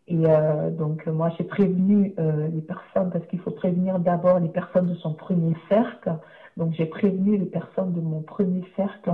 [0.06, 4.48] Et euh, donc, moi, j'ai prévenu euh, les personnes, parce qu'il faut prévenir d'abord les
[4.48, 6.12] personnes de son premier cercle.
[6.56, 9.12] Donc, j'ai prévenu les personnes de mon premier cercle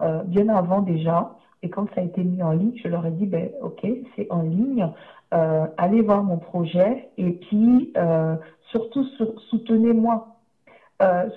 [0.00, 1.34] euh, bien avant déjà.
[1.62, 4.28] Et quand ça a été mis en ligne, je leur ai dit, ben, OK, c'est
[4.30, 4.88] en ligne,
[5.32, 7.92] allez voir mon projet et puis
[8.70, 9.04] surtout
[9.50, 10.38] soutenez-moi.
[11.00, 11.28] Euh,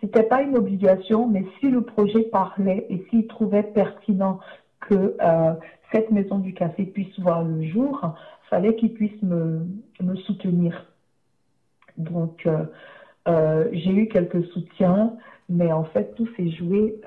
[0.00, 4.40] c'était pas une obligation, mais si le projet parlait et s'il trouvait pertinent
[4.88, 5.54] que euh,
[5.92, 8.14] cette maison du café puisse voir le jour,
[8.50, 9.66] fallait qu'il puisse me,
[10.00, 10.86] me, soutenir.
[11.96, 12.64] Donc, euh,
[13.28, 15.14] euh, j'ai eu quelques soutiens,
[15.48, 17.00] mais en fait, tout s'est joué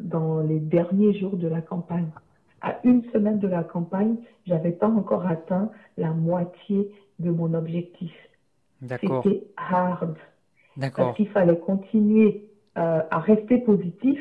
[0.00, 2.10] dans les derniers jours de la campagne.
[2.60, 4.16] À une semaine de la campagne,
[4.46, 8.12] j'avais pas encore atteint la moitié de mon objectif.
[8.80, 10.16] C'était hard.
[10.96, 14.18] Parce qu'il fallait continuer à rester positif,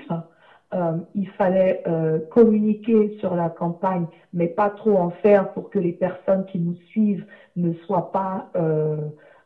[0.73, 5.79] euh, il fallait euh, communiquer sur la campagne, mais pas trop en faire pour que
[5.79, 7.25] les personnes qui nous suivent
[7.57, 8.97] ne soient pas euh,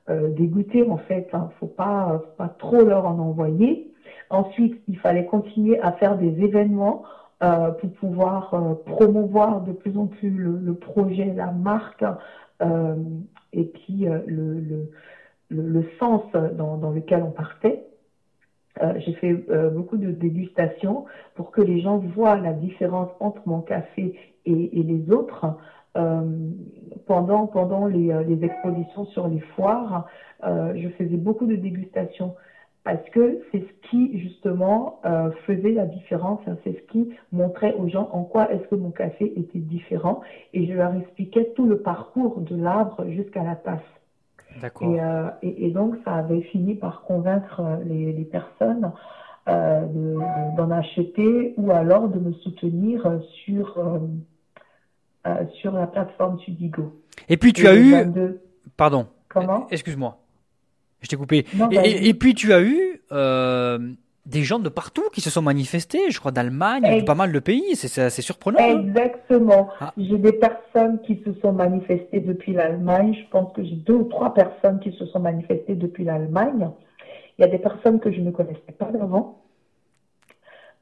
[0.09, 1.27] euh dégoûtées en fait.
[1.33, 1.49] Hein.
[1.59, 3.91] Faut pas, pas trop leur en envoyer.
[4.29, 7.03] Ensuite, il fallait continuer à faire des événements
[7.43, 12.05] euh, pour pouvoir promouvoir de plus en plus le, le projet, la marque
[13.51, 14.91] et puis le, le,
[15.49, 17.83] le, sens dans, dans lequel on partait.
[18.81, 23.41] Euh, j'ai fait euh, beaucoup de dégustations pour que les gens voient la différence entre
[23.45, 25.45] mon café et, et les autres.
[25.97, 26.21] Euh,
[27.07, 30.07] pendant pendant les, euh, les, expositions sur les foires,
[30.43, 32.35] je faisais beaucoup de dégustations
[32.83, 35.01] parce que c'est ce qui justement
[35.47, 38.91] faisait la différence, hein, c'est ce qui montrait aux gens en quoi est-ce que mon
[38.91, 40.21] café était différent
[40.53, 43.94] et je leur expliquais tout le parcours de l'arbre jusqu'à la tasse.
[44.63, 48.91] Euh, et, et, donc, ça avait fini par convaincre euh, les, les personnes
[49.47, 49.85] euh,
[50.57, 53.77] d'en acheter ou alors de me soutenir sur,
[55.27, 57.01] euh, sur la plateforme Sudigo.
[57.29, 57.95] Et puis, tu as eu.
[58.77, 59.07] Pardon.
[59.29, 59.67] Comment?
[59.69, 60.17] Excuse-moi.
[61.01, 61.45] Je t'ai coupé.
[61.71, 63.01] et, puis, tu as eu
[64.25, 67.39] des gens de partout qui se sont manifestés, je crois d'Allemagne, de pas mal de
[67.39, 68.59] pays, c'est assez surprenant.
[68.59, 68.79] Hein.
[68.79, 69.69] Exactement.
[69.79, 69.93] Ah.
[69.97, 74.03] J'ai des personnes qui se sont manifestées depuis l'Allemagne, je pense que j'ai deux ou
[74.05, 76.69] trois personnes qui se sont manifestées depuis l'Allemagne.
[77.37, 79.41] Il y a des personnes que je ne connaissais pas avant.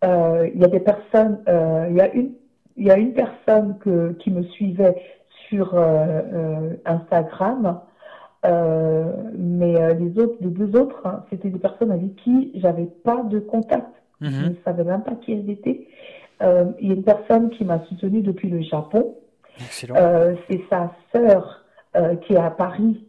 [0.05, 2.33] Euh, il y a des personnes, euh, il, y a une,
[2.77, 4.95] il y a une personne que, qui me suivait
[5.49, 7.81] sur euh, Instagram
[8.45, 9.05] euh,
[9.37, 13.23] mais euh, les autres, les deux autres, hein, c'était des personnes avec qui j'avais pas
[13.23, 13.87] de contact.
[14.21, 14.49] Je mhm.
[14.49, 15.87] ne savais même pas qui elles étaient.
[16.41, 19.15] Euh, il y a une personne qui m'a soutenue depuis le Japon.
[19.91, 21.63] Euh, c'est sa sœur
[21.95, 23.05] euh, qui est à Paris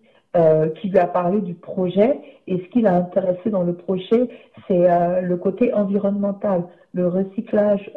[0.80, 2.18] qui lui a parlé du projet.
[2.48, 4.28] Et ce qui l'a intéressé dans le projet,
[4.66, 4.88] c'est
[5.22, 7.88] le côté environnemental, le recyclage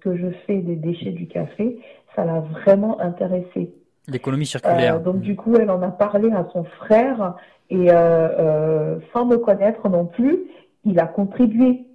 [0.00, 1.78] que je fais des déchets du café.
[2.14, 3.72] Ça l'a vraiment intéressé.
[4.08, 4.96] L'économie circulaire.
[4.96, 7.34] Euh, donc du coup, elle en a parlé à son frère
[7.70, 10.40] et euh, euh, sans me connaître non plus,
[10.84, 11.86] il a contribué.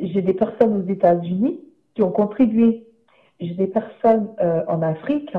[0.00, 1.60] J'ai des personnes aux États-Unis
[1.94, 2.86] qui ont contribué.
[3.40, 4.28] J'ai des personnes
[4.66, 5.36] en Afrique.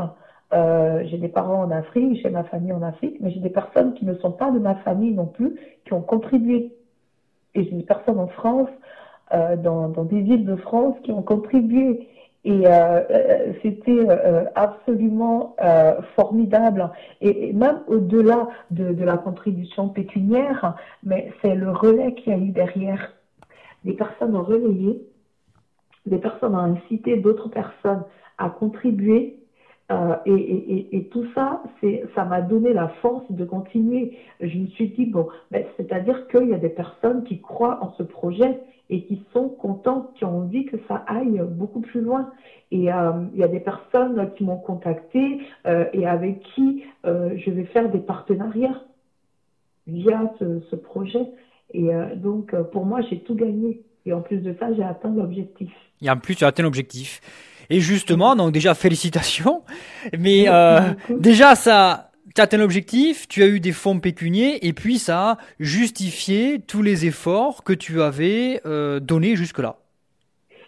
[0.51, 4.05] j'ai des parents en Afrique, j'ai ma famille en Afrique, mais j'ai des personnes qui
[4.05, 6.73] ne sont pas de ma famille non plus qui ont contribué.
[7.55, 8.69] Et j'ai des personnes en France,
[9.31, 12.07] dans, dans des villes de France qui ont contribué.
[12.45, 15.55] Et euh, euh, c'était euh, absolument
[16.15, 16.89] formidable.
[17.21, 22.51] Et, même au-delà de, la contribution pécuniaire, mais c'est le relais qu'il y a eu
[22.51, 23.13] derrière.
[23.83, 25.01] Des personnes ont relayé,
[26.05, 28.03] des personnes ont incité d'autres personnes
[28.37, 29.35] à contribuer.
[30.25, 31.63] Et, tout ça,
[32.13, 34.17] ça m'a donné la force de continuer.
[34.39, 37.91] Je me suis dit, bon, ben, c'est-à-dire qu'il y a des personnes qui croient en
[37.93, 42.31] ce projet et qui sont contents, qui ont envie que ça aille beaucoup plus loin.
[42.71, 47.31] Et euh, il y a des personnes qui m'ont contacté euh, et avec qui euh,
[47.37, 48.81] je vais faire des partenariats
[49.87, 51.25] via ce, ce projet.
[51.71, 53.83] Et donc, pour moi, j'ai tout gagné.
[54.07, 55.69] Et en plus de ça, j'ai atteint l'objectif.
[56.01, 57.21] Et en plus, tu as atteint l'objectif.
[57.69, 59.61] Et justement, donc déjà félicitations.
[60.17, 60.47] Mais
[61.11, 65.31] déjà ça, tu as atteint l'objectif, tu as eu des fonds pécuniers et puis ça
[65.31, 69.77] a justifié tous les efforts que tu avais euh, donnés jusque-là.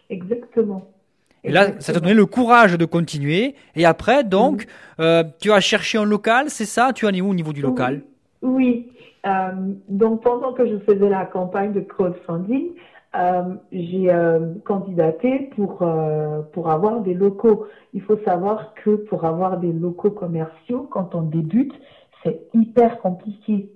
[0.09, 0.91] Exactement.
[1.43, 3.55] Et là, ça t'a donné le courage de continuer.
[3.75, 4.67] Et après, donc,
[4.99, 6.91] euh, tu as cherché un local, c'est ça?
[6.93, 8.01] Tu en es où au niveau du local?
[8.41, 8.87] Oui.
[9.25, 9.51] Euh,
[9.87, 12.69] donc, pendant que je faisais la campagne de crowdfunding,
[13.15, 17.65] euh, j'ai euh, candidaté pour, euh, pour avoir des locaux.
[17.93, 21.73] Il faut savoir que pour avoir des locaux commerciaux, quand on débute,
[22.23, 23.69] c'est hyper compliqué.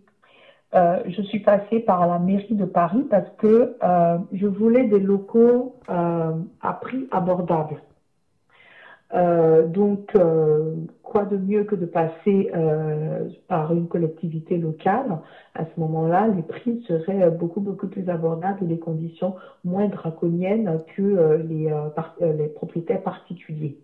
[0.73, 4.99] Euh, je suis passée par la mairie de Paris parce que euh, je voulais des
[4.99, 7.81] locaux à prix abordable.
[9.15, 15.19] Euh, donc, euh, quoi de mieux que de passer euh, par une collectivité locale?
[15.53, 20.81] À ce moment-là, les prix seraient beaucoup, beaucoup plus abordables et les conditions moins draconiennes
[20.95, 23.77] que les, propriétaires particuliers.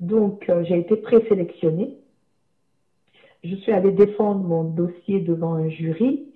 [0.00, 1.96] Donc, j'ai été présélectionnée.
[3.44, 6.26] Je suis allée défendre mon dossier devant un jury.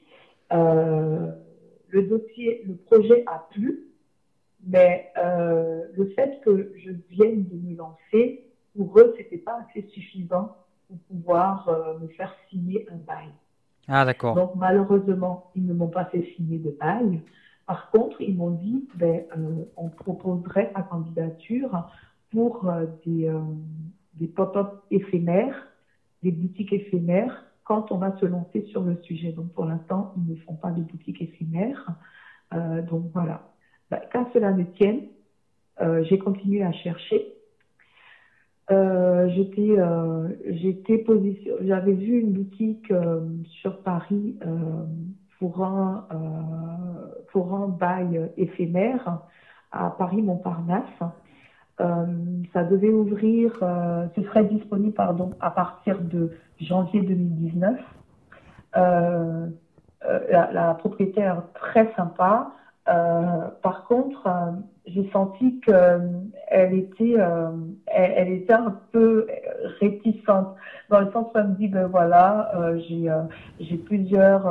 [0.52, 3.93] le dossier, le projet a plu,
[4.66, 8.44] mais euh, le fait que je vienne de me lancer,
[8.76, 10.56] pour eux, c'était pas assez suffisant
[10.88, 13.28] pour pouvoir euh, me faire signer un bail.
[13.88, 14.34] Ah, d'accord.
[14.34, 17.20] Donc, malheureusement, ils ne m'ont pas fait signer de bail.
[17.66, 21.88] Par contre, ils m'ont dit, ben, euh, on proposerait ta candidature
[22.30, 23.40] pour euh, des, euh,
[24.14, 25.68] des pop-up éphémères,
[26.22, 29.32] des boutiques éphémères, quand on va se lancer sur le sujet.
[29.32, 31.88] Donc, pour l'instant, ils ne font pas de boutiques éphémères.
[32.52, 33.53] Euh, donc, voilà.
[33.90, 35.02] Bah, qu'à cela ne tienne,
[35.80, 37.34] euh, j'ai continué à chercher.
[38.70, 40.28] Euh, euh,
[41.62, 42.92] j'avais vu une boutique
[43.60, 44.38] sur Paris
[45.38, 46.06] pour un
[47.68, 49.20] bail éphémère
[49.70, 51.02] à Paris Montparnasse.
[51.78, 53.52] ça devait ouvrir,
[54.14, 54.94] ce serait disponible
[55.40, 57.78] à partir de janvier 2019.
[58.74, 59.48] La,
[60.52, 62.52] la, propriétaire très sympa,
[62.88, 64.52] euh, par contre, euh,
[64.86, 65.74] j'ai senti qu'elle
[66.52, 67.16] euh, était,
[67.86, 69.26] elle, elle, était un peu
[69.80, 70.48] réticente
[70.90, 72.50] dans le sens où elle me dit ben voilà,
[73.58, 74.46] j'ai plusieurs,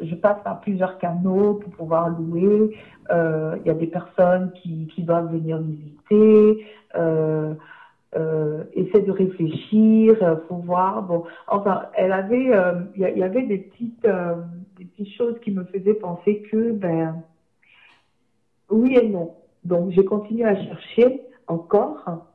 [0.00, 2.70] je passe par plusieurs canaux pour pouvoir louer.
[3.10, 6.64] Il y a des personnes qui, qui doivent venir visiter.
[6.94, 7.54] Euh,
[8.14, 11.02] euh, essaie de réfléchir, euh, faut voir.
[11.02, 14.34] Bon, enfin, elle avait, il euh, y, y, avait des petites, euh,
[14.82, 17.22] des petites choses qui me faisaient penser que, ben,
[18.70, 19.34] oui et non.
[19.64, 22.26] Donc, j'ai continué à chercher encore.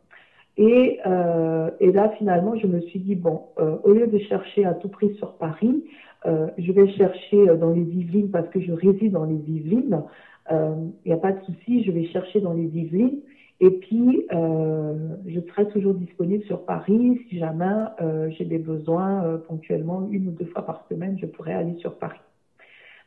[0.57, 3.41] Et, euh, et là, finalement, je me suis dit, bon,
[3.83, 5.83] au lieu de chercher à tout prix sur Paris,
[6.25, 10.03] je vais chercher dans les Yvelines parce que je réside dans les Yvelines.
[10.49, 13.21] Il n'y a pas de souci, je vais chercher dans les Yvelines.
[13.59, 17.19] Et puis, euh, je serai toujours disponible sur Paris.
[17.29, 17.65] Si jamais
[18.01, 21.75] euh, j'ai des besoins euh, ponctuellement, une ou deux fois par semaine, je pourrais aller
[21.79, 22.19] sur Paris.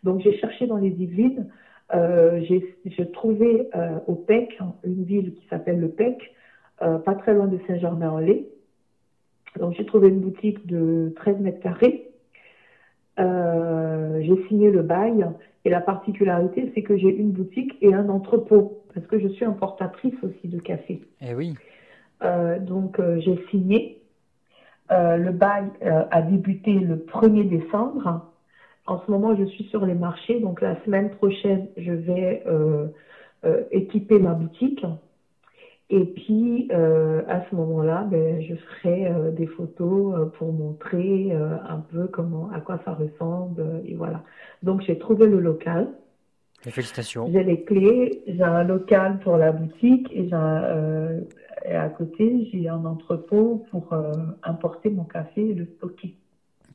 [0.05, 1.49] Donc, j'ai cherché dans les Yvelines.
[1.95, 6.17] Euh, j'ai trouvé euh, au PEC, une ville qui s'appelle le PEC,
[6.83, 8.47] euh, pas très loin de Saint-Germain-en-Laye.
[9.59, 12.07] Donc, j'ai trouvé une boutique de 13 mètres carrés.
[13.19, 15.27] j'ai signé le bail.
[15.65, 19.45] Et la particularité, c'est que j'ai une boutique et un entrepôt parce que je suis
[19.45, 21.01] importatrice aussi de café.
[21.21, 21.55] Eh oui.
[22.23, 24.03] Euh, donc euh, j'ai signé.
[24.91, 28.30] Euh, le bail euh, a débuté le 1er décembre.
[28.87, 30.41] En ce moment, je suis sur les marchés.
[30.41, 32.89] Donc la semaine prochaine, je vais euh,
[33.71, 34.85] équiper ma boutique.
[35.93, 42.49] Et puis, à ce moment-là, ben, je ferai des photos pour montrer un peu comment,
[42.55, 43.83] à quoi ça ressemble.
[43.85, 44.23] et voilà.
[44.63, 45.89] Donc, j'ai trouvé le local.
[46.69, 47.31] Félicitations.
[47.33, 51.21] J'ai les clés, j'ai un local pour la boutique et, euh,
[51.65, 54.13] et à côté, j'ai un entrepôt pour euh,
[54.43, 56.15] importer mon café et le stocker.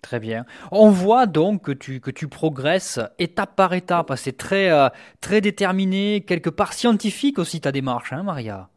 [0.02, 0.46] Très bien.
[0.72, 4.12] On voit donc que tu, que tu progresses étape par étape.
[4.16, 4.90] C'est très, euh,
[5.22, 8.70] très déterminé, quelque part scientifique aussi ta démarche, hein, Maria?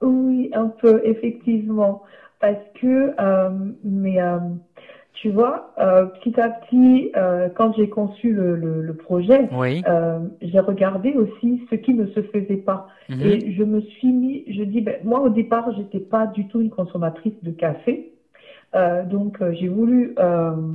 [0.00, 2.02] Oui, un peu, effectivement.
[2.40, 3.50] Parce que, euh,
[3.84, 4.18] mais
[5.14, 9.82] tu vois, euh, petit à petit, euh, quand j'ai conçu le, le, le projet, oui.
[9.88, 12.88] euh, j'ai regardé aussi ce qui ne se faisait pas.
[13.08, 13.22] Mhm.
[13.22, 16.60] Et je me suis mis, je dis, ben, moi au départ, j'étais pas du tout
[16.60, 18.12] une consommatrice de café.
[18.74, 20.74] Euh, donc euh, j'ai voulu, euh,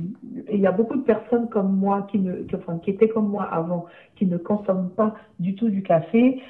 [0.50, 2.20] il y a beaucoup de personnes comme moi qui
[2.86, 3.86] étaient comme moi avant,
[4.16, 6.40] qui ne consomment pas du tout du café.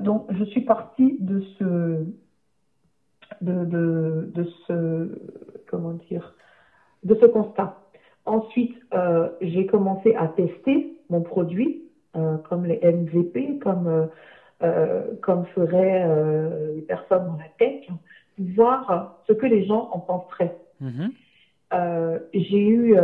[0.00, 2.04] Donc je suis partie de ce,
[3.40, 5.18] de, de, ce,
[5.68, 6.34] comment dire,
[7.02, 7.76] de ce constat.
[8.24, 8.76] Ensuite,
[9.40, 11.82] j'ai commencé à tester mon produit,
[12.48, 14.08] comme les MVP, comme
[15.22, 17.88] comme feraient les personnes dans la tech,
[18.38, 20.59] voir ce que les gens en penseraient.
[20.82, 22.20] Mm-hmm.
[22.32, 22.96] j'ai eu,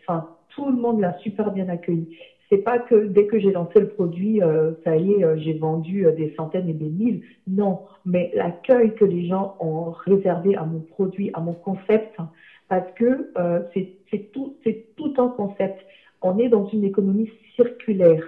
[0.00, 2.16] enfin, tout le monde l'a super bien accueilli
[2.48, 5.54] c'est pas que dès que j'ai lancé le produit, euh, ça y est, euh, j'ai
[5.54, 7.22] vendu euh, des centaines et des mille.
[7.48, 12.30] Non, mais l'accueil que les gens ont réservé à mon produit, à mon concept, hein,
[12.68, 13.32] parce que
[13.74, 15.78] c'est tout, c'est tout un concept.
[16.22, 18.22] On est dans une économie circulaire,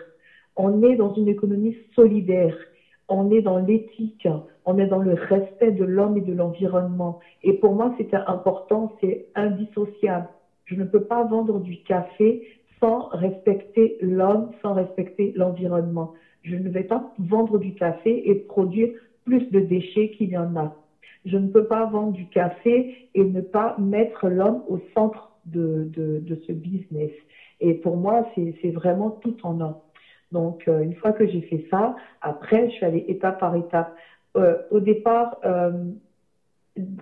[0.57, 2.57] on est dans une économie solidaire,
[3.09, 4.29] on est dans l'éthique,
[4.65, 7.21] on est dans le respect de l'homme et de l'environnement.
[7.43, 10.29] Et pour moi, c'était important, c'est indissociable.
[10.67, 12.47] Je ne peux pas vendre du café
[12.81, 16.13] sans respecter l'homme, sans respecter l'environnement.
[16.43, 18.91] Je ne vais pas vendre du café et produire
[19.25, 20.75] plus de déchets qu'il y en a.
[21.25, 25.89] Je ne peux pas vendre du café et ne pas mettre l'homme au centre de,
[25.95, 27.11] de, ce business.
[27.61, 29.77] Et pour moi, c'est vraiment tout en un.
[30.33, 33.95] Donc, euh, une fois que j'ai fait ça, après, je suis allée étape par étape.
[34.37, 35.73] Euh, au départ, euh,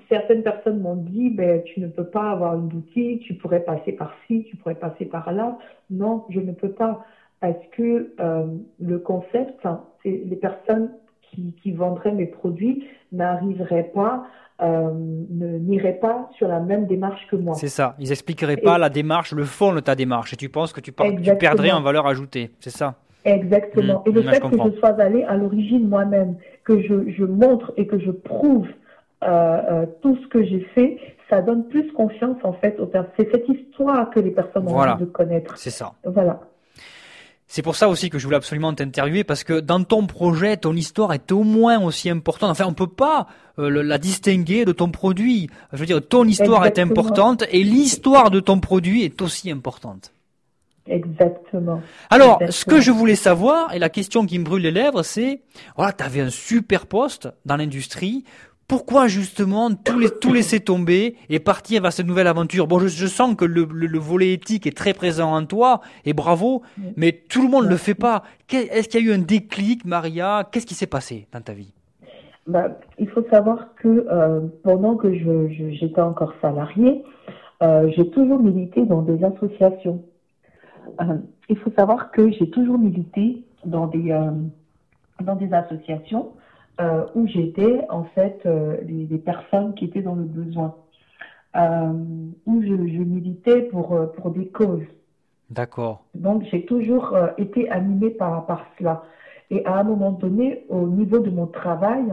[0.09, 3.93] certaines personnes m'ont dit, ben, tu ne peux pas avoir une boutique, tu pourrais passer
[3.93, 5.59] par ci, tu pourrais passer par là.
[5.91, 7.05] Non, je ne peux pas
[7.41, 8.47] parce que euh,
[8.81, 9.67] le concept,
[10.03, 10.91] c'est les personnes
[11.23, 14.27] qui, qui, vendraient mes produits n'arriveraient pas,
[14.63, 17.55] euh, n'iraient pas sur la même démarche que moi.
[17.55, 17.95] C'est ça.
[17.99, 20.33] Ils expliqueraient pas la démarche, le fond de ta démarche.
[20.33, 22.53] Et tu penses que tu, tu perdrais en valeur ajoutée.
[22.61, 22.95] C'est ça.
[23.27, 24.03] Exactement.
[24.07, 24.09] Mmh.
[24.09, 27.87] et le fait que je sois allée à l'origine moi-même, que je, je montre et
[27.87, 28.69] que je prouve
[29.25, 30.99] euh, euh, tout ce que j'ai fait,
[31.29, 33.13] ça donne plus confiance en fait aux personnes.
[33.19, 35.57] C'est cette histoire que les personnes ont envie de connaître.
[35.59, 35.93] C'est ça.
[36.05, 36.41] Voilà.
[37.49, 40.75] C'est pour ça aussi que je voulais absolument t'interviewer parce que dans ton projet, ton
[40.75, 42.51] histoire est au moins aussi importante.
[42.51, 45.49] Enfin, on peut pas euh, la distinguer de ton produit.
[45.73, 50.13] Je veux dire, ton histoire est importante et l'histoire de ton produit est aussi importante.
[50.89, 51.83] Exactement.
[52.11, 55.41] Alors, ce que je voulais savoir et la question qui me brûle les lèvres, c'est
[55.77, 58.25] voilà, tu avais un super poste dans l'industrie.
[58.69, 62.67] Pourquoi justement tout, les, tout laisser tomber et partir vers cette nouvelle aventure?
[62.67, 66.13] Bon, je, je sens que le, le, volet éthique est très présent en toi, et
[66.13, 66.63] bravo,
[66.97, 68.25] mais tout le monde ne le fait pas.
[68.53, 70.49] Est-ce qu'il y a eu un déclic, Maria?
[70.51, 71.73] Qu'est-ce qui s'est passé dans ta vie?
[72.49, 72.69] Bah,
[72.99, 77.05] Il faut savoir que euh, pendant que j'étais je, j'étais encore salariée,
[77.63, 80.03] euh, j'ai toujours milité dans des associations.
[81.01, 81.19] Euh,
[81.49, 84.31] il faut savoir que j'ai toujours milité dans des, euh,
[85.21, 86.33] dans des associations
[86.81, 88.47] euh, où j'étais en fait
[88.87, 90.75] les, les, personnes qui étaient dans le besoin,
[91.55, 94.85] où je, je, militais pour, pour des causes.
[95.49, 96.05] D'accord.
[96.15, 99.05] Donc j'ai toujours été animée par, par cela.
[99.51, 102.05] Et à un moment donné, au niveau de mon travail,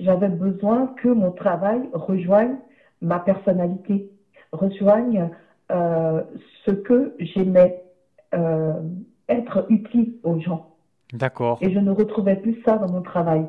[0.00, 2.56] j'avais besoin que mon travail rejoigne
[3.02, 4.10] ma personnalité,
[4.52, 5.28] rejoigne
[5.70, 7.84] ce que j'aimais,
[8.32, 10.74] être utile aux gens.
[11.12, 11.58] D'accord.
[11.60, 13.46] Et je ne retrouvais plus ça dans mon travail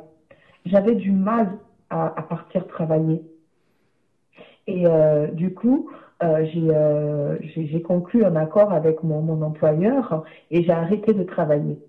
[0.66, 1.58] j'avais du mal
[1.90, 3.22] à, à, partir travailler.
[4.68, 5.90] Et euh, du coup,
[6.22, 11.80] euh, euh j'ai conclu un accord avec mon, mon employeur et j'ai arrêté de travailler.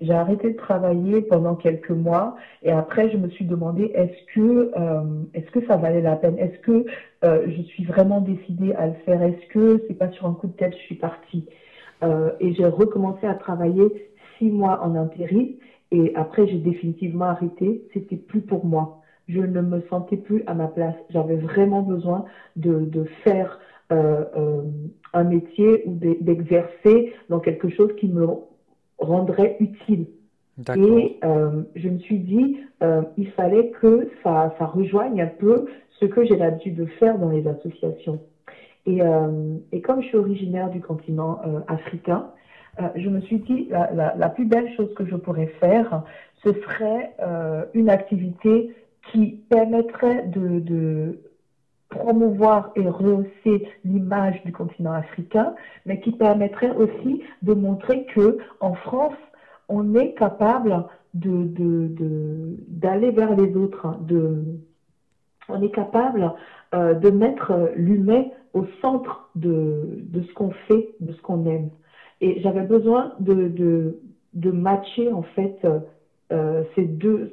[0.00, 4.72] J'ai arrêté de travailler pendant quelques mois et après je me suis demandé est-ce que
[4.76, 6.38] euh, est-ce que ça valait la peine?
[6.38, 6.86] Est-ce que
[7.24, 9.22] euh, je suis vraiment décidée à le faire?
[9.22, 11.46] Est-ce que c'est pas sur un coup de tête je suis partie?
[12.02, 15.54] Euh, Et j'ai recommencé à travailler six mois en intérim
[15.92, 17.82] et après, j'ai définitivement arrêté.
[17.92, 19.02] C'était plus pour moi.
[19.28, 20.94] Je ne me sentais plus à ma place.
[21.10, 22.24] J'avais vraiment besoin
[22.56, 23.58] de, de faire
[23.92, 24.62] euh, euh,
[25.12, 28.26] un métier ou d'exercer dans quelque chose qui me
[28.98, 30.06] rendrait utile.
[30.76, 35.66] Et euh, je me suis dit, euh, il fallait que ça, ça rejoigne un peu
[35.98, 38.20] ce que j'ai l'habitude de faire dans les associations.
[38.90, 42.30] Et, euh, et comme je suis originaire du continent euh, africain,
[42.80, 46.02] euh, je me suis dit, la, la, plus belle chose que je pourrais faire,
[46.42, 47.14] ce serait
[47.74, 48.74] une activité
[49.12, 51.20] qui permettrait de,
[51.90, 55.54] promouvoir et rehausser l'image du continent africain,
[55.86, 59.16] mais qui permettrait aussi de montrer que en France,
[59.68, 60.84] on est capable
[61.14, 63.98] d'aller vers les autres, hein,
[65.52, 66.32] on est capable
[66.74, 68.24] euh, de mettre l'humain
[68.54, 71.70] au centre de, ce qu'on fait, de ce qu'on aime.
[72.20, 73.94] Et j'avais besoin de,
[74.34, 75.66] matcher en fait
[76.32, 77.32] euh, ces, deux,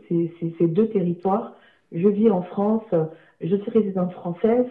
[0.93, 1.53] territoires.
[1.91, 2.83] Je vis en France,
[3.41, 4.65] je suis résidente française,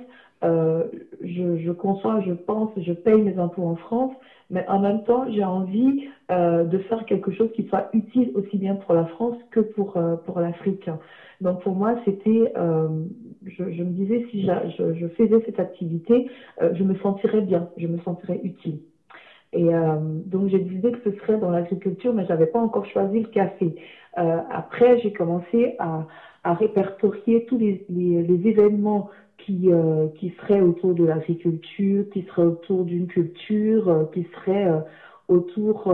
[0.45, 0.85] euh,
[1.23, 4.13] je, conçois, je pense, je paye mes impôts en France,
[4.51, 8.57] mais en même temps, j'ai envie euh, de faire quelque chose qui soit utile aussi
[8.59, 10.89] bien pour la France que pour, euh, l'Afrique.
[11.41, 12.89] Donc pour moi, c'était, euh,
[13.47, 16.29] je, je, me disais, si je, je faisais cette activité,
[16.61, 18.81] euh, je me sentirais bien, je me sentirais utile.
[19.53, 23.21] Et euh, donc j'ai décidé que ce serait dans l'agriculture, mais j'avais pas encore choisi
[23.21, 23.75] le café.
[24.15, 26.07] après, j'ai commencé à,
[26.43, 32.23] à répertorier tous les, les, les événements qui, euh, qui seraient autour de l'agriculture, qui
[32.23, 34.69] seraient autour d'une culture, euh, qui seraient
[35.29, 35.93] euh, autour,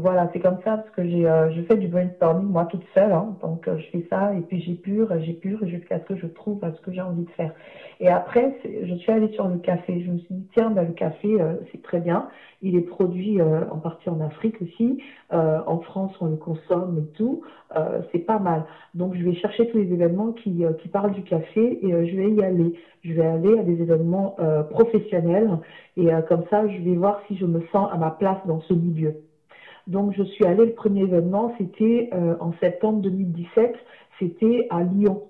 [0.00, 3.36] voilà, c'est comme ça parce que j'ai, je fais du brainstorming moi toute seule, hein,
[3.42, 6.92] donc je fais ça et puis j'épure, j'épure jusqu'à ce que je trouve ce que
[6.92, 7.52] j'ai envie de faire.
[8.00, 10.02] Et après, je suis allée sur le café.
[10.04, 11.36] Je me suis dit tiens, ben, le café
[11.72, 12.28] c'est très bien.
[12.62, 14.98] Il est produit en partie en Afrique aussi.
[15.30, 17.42] en France, on le consomme et tout.
[18.12, 18.64] c'est pas mal.
[18.94, 22.30] Donc je vais chercher tous les événements qui, qui parlent du café et je vais
[22.30, 22.74] y aller.
[23.04, 24.36] Je vais aller à des événements
[24.70, 25.50] professionnels
[25.98, 28.72] et comme ça, je vais voir si je me sens à ma place dans ce
[28.72, 29.16] milieu.
[29.86, 33.74] Donc, je suis allée, le premier événement, c'était en septembre 2017,
[34.18, 35.24] c'était à Lyon.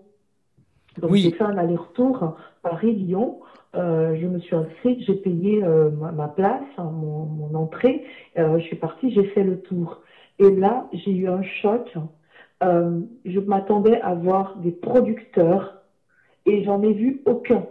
[1.01, 3.41] Donc, j'ai fait un aller-retour Paris-Lyon.
[3.75, 8.05] Euh, je me suis inscrite, j'ai payé euh, ma, place, hein, mon, entrée.
[8.39, 10.01] Euh, je suis partie, j'ai fait le tour.
[10.39, 11.93] Et là, j'ai eu un choc.
[12.63, 15.83] je m'attendais à voir des producteurs
[16.47, 17.67] et j'en ai vu aucun.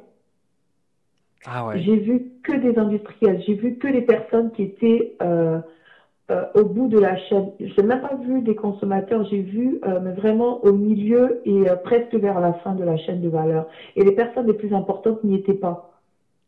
[1.49, 1.81] Ah ouais.
[1.81, 5.15] J'ai vu que des industriels, j'ai vu que des personnes qui étaient
[6.29, 7.51] euh, au bout de la chaîne.
[7.61, 11.69] Je n'ai même pas vu des consommateurs, j'ai vu euh, mais vraiment au milieu et
[11.69, 13.65] euh, presque vers la fin de la chaîne de valeur.
[13.95, 15.93] Et les personnes les plus importantes n'y étaient pas.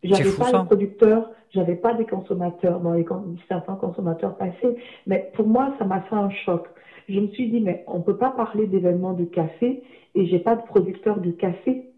[0.04, 3.06] J'avais pas les producteurs, j'avais pas des consommateurs, dans les
[3.48, 4.76] certains consommateurs passés.
[5.08, 6.68] Mais pour moi, ça m'a fait un choc.
[7.08, 9.82] Je me suis dit, mais on peut pas parler d'événements de café
[10.14, 11.89] et j'ai pas de producteur de café.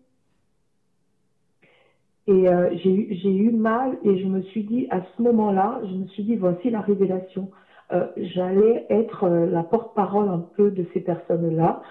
[2.28, 2.46] Et
[2.84, 6.36] j'ai eu, mal et je me suis dit, à ce moment-là, je me suis dit,
[6.36, 7.50] voici la révélation.
[7.92, 11.82] Euh, j'allais être euh, la porte-parole un peu de ces personnes-là,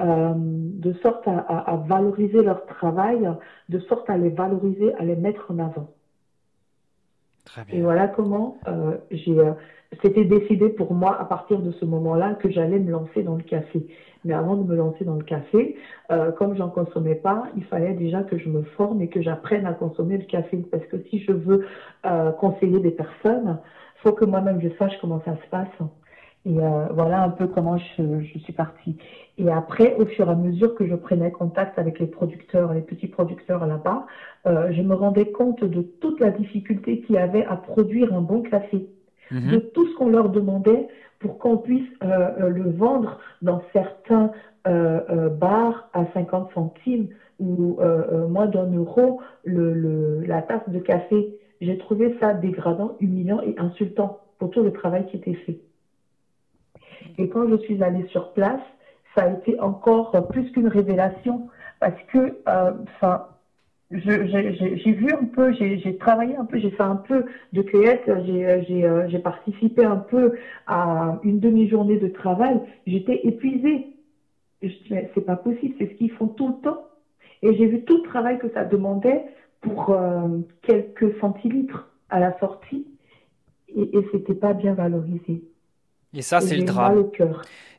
[0.00, 3.30] euh, de sorte à, valoriser leur travail,
[3.70, 5.88] de sorte à les valoriser, à les mettre en avant.
[7.72, 8.58] Et voilà comment
[9.10, 9.36] j'ai.
[10.02, 13.42] C'était décidé pour moi à partir de ce moment-là que j'allais me lancer dans le
[13.42, 13.86] café.
[14.24, 15.76] Mais avant de me lancer dans le café,
[16.36, 19.72] comme j'en consommais pas, il fallait déjà que je me forme et que j'apprenne à
[19.72, 20.56] consommer le café.
[20.72, 21.64] Parce que si je veux
[22.40, 23.58] conseiller des personnes,
[24.02, 25.88] faut que moi-même je sache comment ça se passe.
[26.46, 28.96] Et euh, voilà un peu comment je, je, suis partie.
[29.36, 32.82] Et après, au fur et à mesure que je prenais contact avec les producteurs, les
[32.82, 34.06] petits producteurs là-bas,
[34.46, 38.20] euh, je me rendais compte de toute la difficulté qu'il y avait à produire un
[38.20, 38.86] bon café,
[39.32, 39.50] mhm.
[39.50, 40.86] de tout ce qu'on leur demandait
[41.18, 44.30] pour qu'on puisse euh, le vendre dans certains
[45.38, 47.06] bars à 50 centimes
[47.38, 47.78] ou
[48.28, 51.36] moins d'un euro le, le, la tasse de café.
[51.60, 55.60] J'ai trouvé ça dégradant, humiliant et insultant pour tout le travail qui était fait.
[57.18, 58.60] Et quand je suis allée sur place,
[59.14, 61.48] ça a été encore plus qu'une révélation
[61.80, 62.72] parce que, euh,
[63.90, 68.84] j'ai vu un peu, j'ai travaillé un peu, j'ai fait un peu de cueillette, j'ai
[68.84, 70.34] euh, participé un peu
[70.66, 72.60] à une demi-journée de travail.
[72.86, 73.88] J'étais épuisée.
[74.62, 74.68] Je
[75.14, 76.86] c'est pas possible, c'est ce qu'ils font tout le temps.
[77.42, 79.26] Et j'ai vu tout le travail que ça demandait
[79.60, 82.86] pour euh, quelques centilitres à la sortie
[83.68, 85.42] et, et c'était pas bien valorisé.
[86.16, 87.04] Et ça, c'est le drame.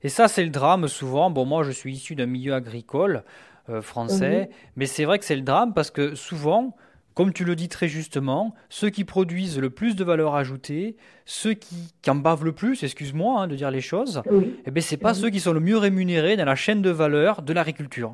[0.03, 1.29] Et ça, c'est le drame souvent.
[1.31, 3.23] Bon, moi, je suis issu d'un milieu agricole
[3.69, 6.75] euh, français, mais c'est vrai que c'est le drame parce que souvent,
[7.15, 11.53] comme tu le dis très justement, ceux qui produisent le plus de valeur ajoutée, ceux
[11.53, 14.55] qui, qui en bavent le plus, excuse-moi hein, de dire les choses, oui.
[14.65, 17.41] eh ben, c'est pas ceux qui sont le mieux rémunérés dans la chaîne de valeur
[17.41, 18.13] de l'agriculture.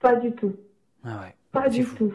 [0.00, 0.54] Pas du tout.
[1.02, 1.34] Ah ouais.
[1.54, 2.12] Pas du tout.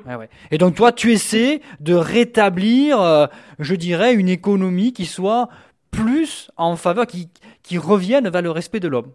[0.52, 3.26] Et donc toi, tu essaies de rétablir, euh,
[3.58, 5.48] je dirais, une économie qui soit
[5.92, 7.30] plus en faveur, qui,
[7.64, 9.12] qui revienne vers le respect de l'homme.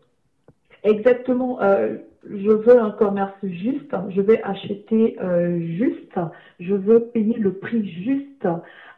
[0.83, 1.61] Exactement.
[1.63, 1.97] Euh,
[2.29, 3.95] je veux un commerce juste.
[4.11, 6.19] Je vais acheter euh, juste.
[6.61, 8.47] Je veux payer le prix juste.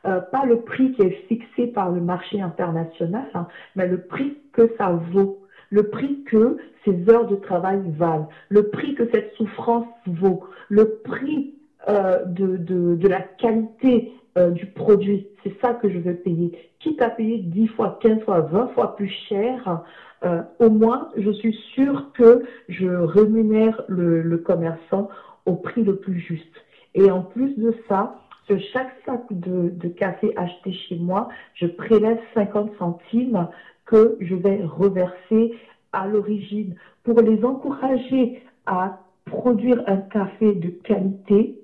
[0.03, 4.70] pas le prix qui est fixé par le marché international, hein, mais le prix que
[4.79, 9.87] ça vaut le prix que ces heures de travail valent, le prix que cette souffrance
[10.07, 11.55] vaut, le prix
[11.89, 15.28] euh, de, la qualité euh, du produit.
[15.43, 16.53] C'est ça que je veux payer.
[16.80, 19.82] Quitte à payer 10 fois, 15 fois, 20 fois plus cher,
[20.24, 25.09] euh, au moins je suis sûre que je rémunère le, commerçant
[25.47, 26.55] au prix le plus juste.
[26.95, 28.16] Et en plus de ça,
[28.47, 33.49] sur chaque sac de, de, café acheté chez moi, je prélève 50 centimes
[33.84, 35.55] que je vais reverser
[35.93, 36.74] à l'origine
[37.05, 41.59] pour les encourager à produire un café de qualité,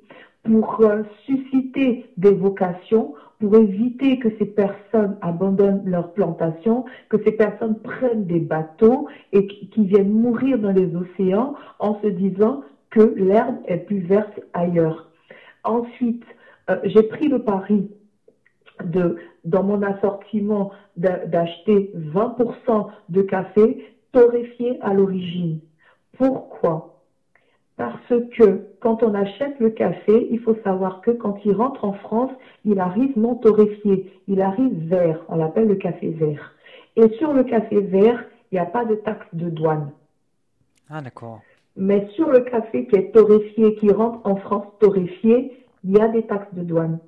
[0.44, 7.32] pour euh, susciter des vocations, pour éviter que ces personnes abandonnent leur plantation, que ces
[7.32, 13.14] personnes prennent des bateaux et qui viennent mourir dans les océans en se disant que
[13.16, 15.10] l'herbe est plus verte ailleurs.
[15.64, 16.24] Ensuite,
[16.70, 17.88] euh, j'ai pris le pari
[18.84, 25.60] de, dans mon assortiment d'acheter 20% de café torréfié à l'origine.
[26.18, 26.91] Pourquoi?
[27.82, 31.94] Parce que quand on achète le café, il faut savoir que quand il rentre en
[31.94, 32.30] France,
[32.64, 36.54] il arrive non torréfié, il arrive vert, on l'appelle le café vert.
[36.94, 39.90] Et sur le café vert, il n'y a pas de taxe de douane.
[40.88, 41.40] Ah d'accord.
[41.76, 46.06] Mais sur le café qui est torréfié, qui rentre en France torréfié, il y a
[46.06, 47.00] des taxes de douane.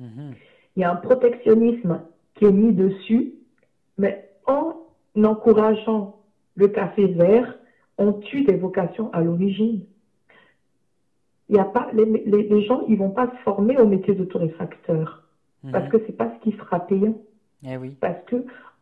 [0.00, 0.34] Mhm.
[0.74, 2.00] Il y a un protectionnisme
[2.34, 3.34] qui est mis dessus,
[3.96, 4.74] mais en
[5.22, 6.16] encourageant
[6.56, 7.54] le café vert,
[7.98, 9.80] on tue des vocations à l'origine.
[11.48, 14.14] Il y a pas, les, les, les gens, ils vont pas se former au métier
[14.14, 15.24] de torréfacteur
[15.64, 15.72] Mhm.
[15.72, 17.16] parce que c'est pas ce qui sera payant.
[17.64, 17.96] Eh oui.
[18.00, 18.36] Parce que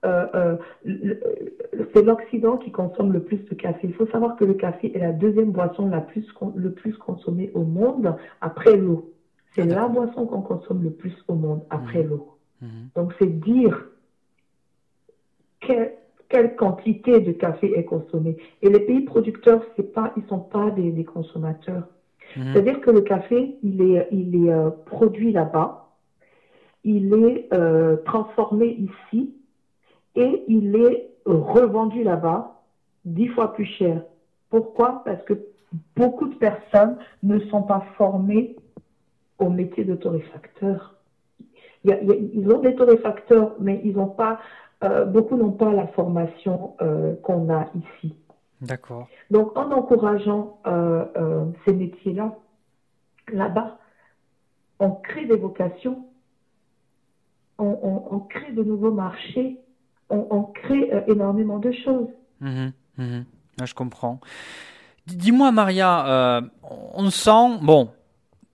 [0.05, 0.57] euh, euh,
[1.95, 3.87] c'est l'Occident qui consomme le plus de café.
[3.87, 7.51] Il faut savoir que le café est la deuxième boisson la plus le plus consommée
[7.55, 9.11] au monde après l'eau.
[9.55, 12.27] C'est Ah, la boisson qu'on consomme le plus au monde après l'eau.
[12.61, 12.89] Mhm.
[12.95, 13.89] Donc c'est dire
[15.61, 15.95] quelle,
[16.29, 18.37] quelle quantité de café est consommée.
[18.62, 21.85] Et les pays producteurs, c'est pas, ils sont pas des, des consommateurs.
[22.37, 22.53] Mhm.
[22.53, 25.89] C'est-à-dire que le café, il est, il est euh, produit là-bas,
[26.85, 29.35] il est euh, transformé ici
[30.14, 32.62] et il est revendu là-bas
[33.05, 34.03] dix fois plus cher.
[34.51, 35.03] Pourquoi?
[35.05, 35.35] Parce que
[35.97, 38.57] beaucoup de personnes ne sont pas formées
[39.39, 40.95] au métier de torréfacteur.
[41.85, 44.41] Ils ont des torréfacteurs, mais ils n'ont pas,
[44.83, 48.14] beaucoup n'ont pas la formation euh, qu'on a ici.
[48.61, 49.09] D'accord.
[49.31, 52.37] Donc, en encourageant euh, euh, ces métiers-là,
[53.33, 53.79] là-bas,
[54.79, 56.05] on crée des vocations,
[57.59, 59.59] on, on- on crée de nouveaux marchés,
[60.11, 62.09] on, on crée euh, énormément de choses.
[62.41, 62.72] Mhm.
[63.61, 64.20] Ah, je comprends.
[65.07, 66.41] Dis-moi, Maria, euh,
[66.95, 67.91] on sent, bon,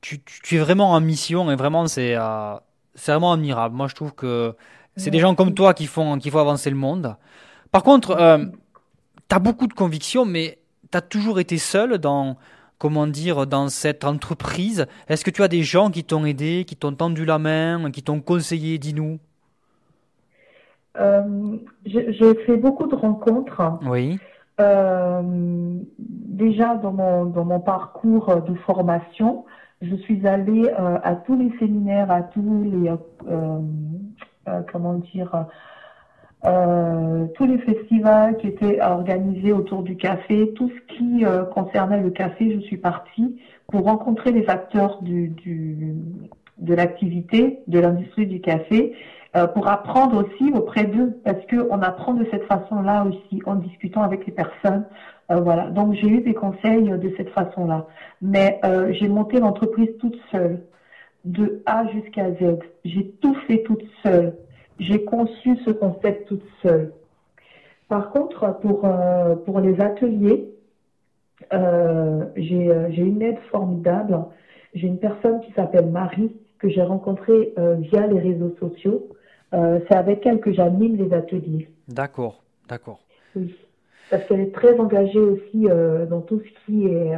[0.01, 2.55] tu, tu- tu es vraiment en mission et vraiment c'est euh,
[2.95, 3.75] c'est vraiment admirable.
[3.75, 4.55] Moi, je trouve que
[4.97, 7.17] c'est des gens comme toi qui font qui font avancer le monde.
[7.71, 8.39] Par contre, euh,
[9.29, 10.59] tu as beaucoup de convictions, mais
[10.91, 12.37] tu as toujours été seul dans,
[12.79, 14.87] comment dire, dans cette entreprise.
[15.09, 18.03] Est-ce que tu as des gens qui t'ont aidé, qui t'ont tendu la main, qui
[18.03, 19.19] t'ont conseillé Dis-nous?
[20.99, 23.79] Euh, je fais beaucoup de rencontres.
[23.87, 24.19] Oui.
[24.61, 25.23] Euh,
[25.99, 29.47] déjà dans mon, dans mon parcours de formation,
[29.81, 32.91] je suis allée euh, à tous les séminaires, à tous les
[34.71, 35.47] comment dire
[36.45, 42.01] euh, tous les festivals qui étaient organisés autour du café, tout ce qui euh, concernait
[42.01, 43.41] le café, je suis partie
[43.71, 48.93] pour rencontrer les acteurs de l'activité, de l'industrie du café,
[49.37, 53.55] euh, pour apprendre aussi auprès d'eux, parce que on apprend de cette façon-là aussi, en
[53.55, 54.85] discutant avec les personnes.
[55.31, 55.71] Euh, voilà.
[55.71, 57.87] Donc j'ai eu des conseils de cette façon-là,
[58.21, 60.61] mais euh, j'ai monté l'entreprise toute seule,
[61.25, 62.59] de A jusqu'à Z.
[62.85, 64.35] J'ai tout fait toute seule.
[64.79, 66.93] J'ai conçu ce concept toute seule.
[67.89, 70.49] Par contre, pour euh, pour les ateliers,
[71.53, 74.19] euh, j'ai euh, j'ai une aide formidable.
[74.75, 79.09] J'ai une personne qui s'appelle Marie que j'ai rencontrée euh, via les réseaux sociaux.
[79.53, 81.69] C'est avec elle que j'anime les ateliers.
[81.87, 83.01] D'accord, d'accord.
[83.37, 83.55] Oui,
[84.11, 85.67] parce qu'elle est très engagée aussi
[86.09, 87.13] dans tout ce qui est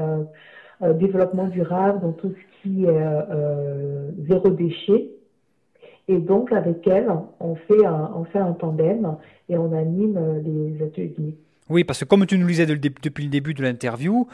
[0.95, 5.11] développement durable, dans tout ce qui est euh, zéro déchet.
[6.09, 7.09] Et donc avec elle,
[7.41, 9.17] on fait un, on fait un tandem
[9.49, 11.37] et on anime euh, les ateliers.
[11.71, 14.27] Oui, parce que comme tu nous le disais de- de- depuis le début de l'interview,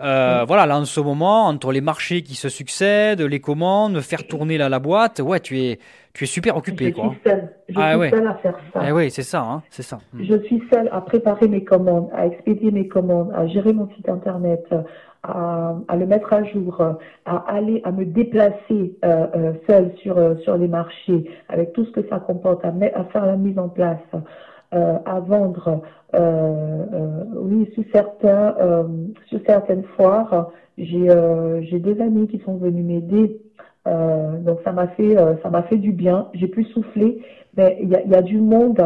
[0.00, 4.26] euh, voilà, là en ce moment, entre les marchés qui se succèdent, les commandes, faire
[4.26, 5.78] tourner la, la boîte, ouais, tu es,
[6.14, 7.10] tu es super occupé, je quoi.
[7.10, 8.10] suis seule, je Ah suis ouais.
[8.10, 8.80] seule à faire ça.
[8.86, 9.98] Eh oui, c'est ça, hein, c'est ça.
[10.12, 10.24] Mm.
[10.24, 14.08] Je suis seule à préparer mes commandes, à expédier mes commandes, à gérer mon site
[14.08, 14.64] internet,
[15.24, 16.80] à, à le mettre à jour,
[17.24, 21.84] à aller, à me déplacer euh, euh, seule sur euh, sur les marchés, avec tout
[21.86, 22.72] ce que ça comporte, à
[23.12, 23.98] faire la mise en place,
[24.74, 25.82] euh, à vendre.
[26.14, 28.54] euh, euh, oui, sur certains,
[29.26, 33.40] sur certaines foires, j'ai des amis qui sont venus m'aider.
[33.86, 36.28] Donc ça m'a fait ça m'a fait du bien.
[36.34, 37.22] J'ai pu souffler,
[37.56, 38.80] mais il y a, il y a du monde.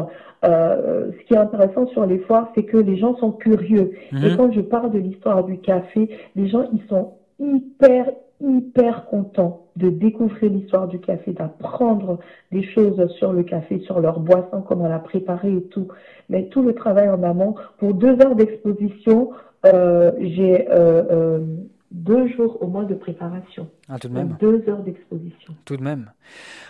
[0.44, 3.92] Euh, ce qui est intéressant sur les foires, c'est que les gens sont curieux.
[4.12, 4.36] Et Mhm.
[4.36, 8.06] quand je parle de l'histoire du café, les gens ils sont hyper
[8.42, 12.18] hyper contents de découvrir l'histoire du café, d'apprendre
[12.50, 15.88] des choses sur le café, sur leur boisson, comment la préparer et tout.
[16.28, 19.30] Mais tout le travail en amont, pour deux heures d'exposition,
[19.64, 21.38] euh, j'ai euh, euh,
[21.90, 23.68] deux jours au moins de préparation.
[23.88, 25.54] Ah, tout de Donc même, deux heures d'exposition.
[25.64, 26.10] tout de même.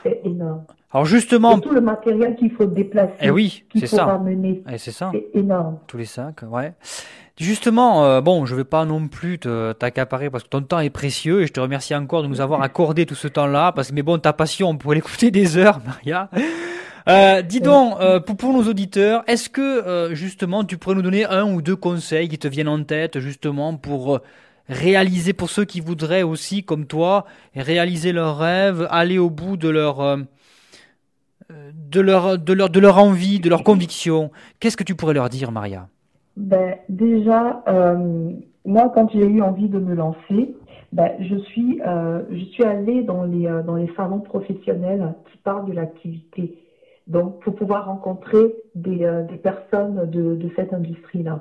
[0.03, 0.63] C'est énorme.
[0.93, 4.05] Alors justement, Et tout le matériel qu'il faut déplacer, eh oui, qu'il c'est faut ça.
[4.05, 5.11] ramener, Eh, c'est ça.
[5.13, 5.79] c'est énorme.
[5.87, 6.75] Tous les sacs, ouais.
[7.39, 11.43] Justement, euh, bon, je vais pas non plus t'accaparer parce que ton temps est précieux
[11.43, 13.73] et je te remercie encore de nous avoir accordé tout ce temps-là.
[13.73, 16.29] Parce que mais bon, ta passion, on pourrait l'écouter des heures, Maria.
[17.09, 21.25] Euh, dis donc, euh, pour, pour, nos auditeurs, est-ce que justement tu pourrais nous donner
[21.25, 24.21] un ou deux conseils qui te viennent en tête justement pour
[24.69, 27.25] réaliser pour ceux qui voudraient aussi, comme toi,
[27.57, 30.19] réaliser leurs rêves, aller au bout de leur
[31.49, 34.31] de leur de leur de leur envie, de leur conviction?
[34.61, 35.89] Qu'est-ce que tu pourrais leur dire, Maria?
[36.37, 37.63] Ben déjà,
[38.65, 40.57] moi quand j'ai eu envie de me lancer,
[40.93, 41.81] ben, je suis
[42.31, 46.59] je suis allée dans les dans les salons professionnels qui parlent de l'activité
[47.07, 51.41] donc pour pouvoir rencontrer des, euh, des personnes de, de cette industrie-là.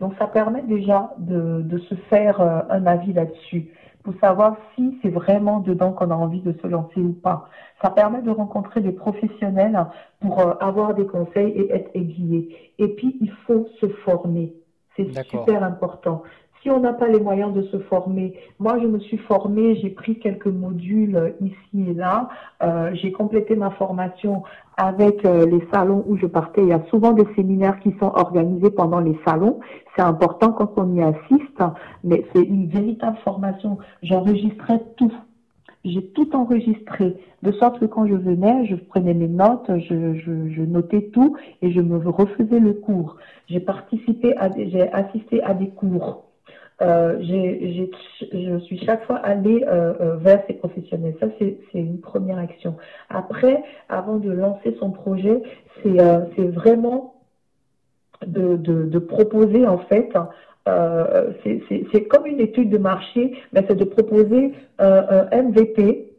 [0.00, 3.68] Donc ça permet déjà de, de se faire euh, un avis là-dessus,
[4.02, 7.48] pour savoir si c'est vraiment dedans qu'on a envie de se lancer ou pas.
[7.84, 9.86] Ça permet de rencontrer des professionnels
[10.20, 12.72] pour euh, avoir des conseils et être aiguillé.
[12.78, 14.54] Et puis il faut se former.
[14.96, 16.22] C'est super important
[16.64, 19.90] si on n'a pas les moyens de se former, moi je me suis formée, j'ai
[19.90, 22.30] pris quelques modules ici et là,
[22.62, 24.42] euh, j'ai complété ma formation
[24.78, 26.62] avec euh, les salons où je partais.
[26.62, 29.60] Il y a souvent des séminaires qui sont organisés pendant les salons.
[29.94, 31.62] C'est important quand on y assiste,
[32.02, 33.76] mais c'est une véritable formation.
[34.02, 35.12] J'enregistrais tout.
[35.84, 41.10] J'ai tout enregistré, de sorte que quand je venais, je prenais mes notes, je, notais
[41.12, 43.16] tout et je me refaisais le cours.
[43.48, 46.24] J'ai participé j'ai assisté à des cours.
[46.82, 51.14] Euh, je suis chaque fois allée euh, euh, vers ces professionnels.
[51.20, 52.76] Ça, c'est une première action.
[53.10, 55.40] Après, avant de lancer son projet,
[55.82, 57.14] c'est euh, vraiment
[58.26, 60.12] de, de, de, proposer, en fait,
[60.68, 66.10] euh, c'est comme une étude de marché, mais c'est de proposer un MVP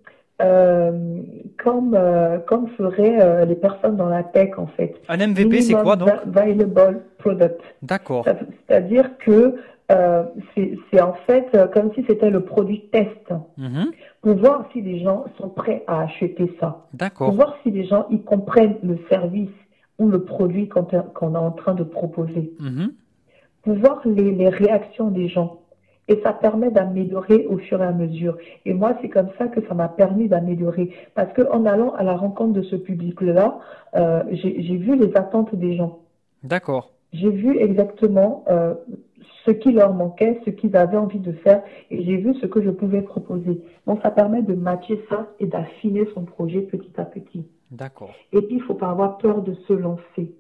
[0.41, 1.21] euh,
[1.63, 4.95] comme, euh, comme feraient les personnes dans la tech en fait.
[5.07, 6.09] Un MVP, c'est quoi donc?
[6.25, 7.61] Viable Product.
[7.81, 8.25] D'accord.
[8.67, 9.55] C'est-à-dire que
[9.91, 10.23] euh,
[10.55, 13.91] c'est en fait euh, comme si c'était le produit test mhm.
[14.21, 16.87] pour voir si les gens sont prêts à acheter ça.
[16.93, 17.27] D'accord.
[17.27, 19.51] Pour voir si les gens ils comprennent le service
[19.99, 22.51] ou le produit qu'on est en train de proposer.
[22.59, 22.93] Mhm.
[23.65, 25.59] Voir les, les réactions des gens.
[26.07, 28.37] Et ça permet d'améliorer au fur et à mesure.
[28.65, 30.91] Et moi, c'est comme ça que ça m'a permis d'améliorer.
[31.15, 33.59] Parce que en allant à la rencontre de ce public-là,
[33.95, 35.99] euh, j'ai vu les attentes des gens.
[36.43, 36.91] D'accord.
[37.11, 38.75] J'ai vu exactement euh,
[39.45, 42.61] ce qui leur manquait, ce qu'ils avaient envie de faire, et j'ai vu ce que
[42.61, 43.61] je pouvais proposer.
[43.87, 47.45] Donc ça permet de matcher ça et d'affiner son projet petit à petit.
[47.71, 48.11] D'accord.
[48.31, 50.33] Et puis il faut pas avoir peur de se lancer.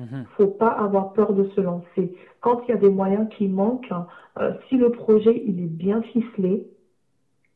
[0.00, 0.24] Il mhm.
[0.36, 2.16] faut pas avoir peur de se lancer.
[2.40, 3.92] Quand il y a des moyens qui manquent,
[4.38, 6.66] euh, si le projet il est bien ficelé,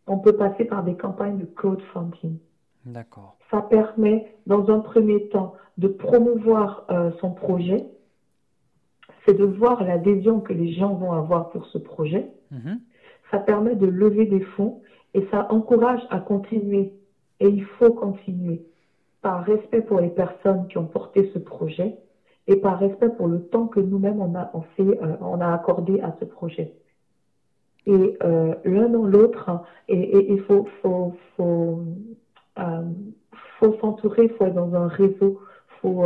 [0.07, 2.39] on peut passer par des campagnes de crowdfunding.
[2.85, 3.37] D'accord.
[3.51, 7.87] Ça permet, dans un premier temps, de promouvoir euh, son projet
[9.27, 12.29] c'est de voir l'adhésion que les gens vont avoir pour ce projet.
[12.51, 12.81] Mhm.
[13.31, 14.83] Ça permet de lever des fonds
[15.15, 16.93] et ça encourage à continuer.
[17.41, 18.63] Et il faut continuer
[19.23, 21.97] par respect pour les personnes qui ont porté ce projet
[22.47, 26.01] et par respect pour le temps que nous-mêmes on a, fait, euh, on a accordé
[26.01, 26.73] à ce projet.
[27.87, 29.51] Et euh, l'un dans l'autre,
[29.89, 31.81] et il faut, faut, faut,
[32.59, 32.83] euh,
[33.59, 35.41] faut s'entourer, faut être dans un réseau,
[35.83, 36.03] faut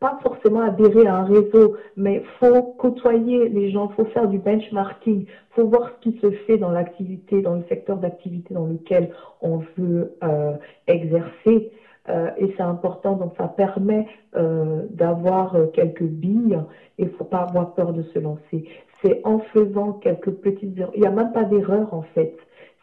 [0.00, 5.26] pas forcément adhérer à un réseau, mais faut côtoyer les gens, faut faire du benchmarking,
[5.50, 9.12] faut voir ce qui se fait dans l'activité, dans le secteur d'activité dans lequel
[9.42, 10.54] on veut euh,
[10.86, 11.70] exercer.
[12.08, 16.58] Euh, et c'est important, donc ça permet euh, d'avoir euh, quelques billes
[16.98, 18.68] et faut pas avoir peur de se lancer.
[19.02, 20.92] C'est en faisant quelques petites erreurs.
[20.94, 22.34] Il n'y a même pas d'erreur en fait.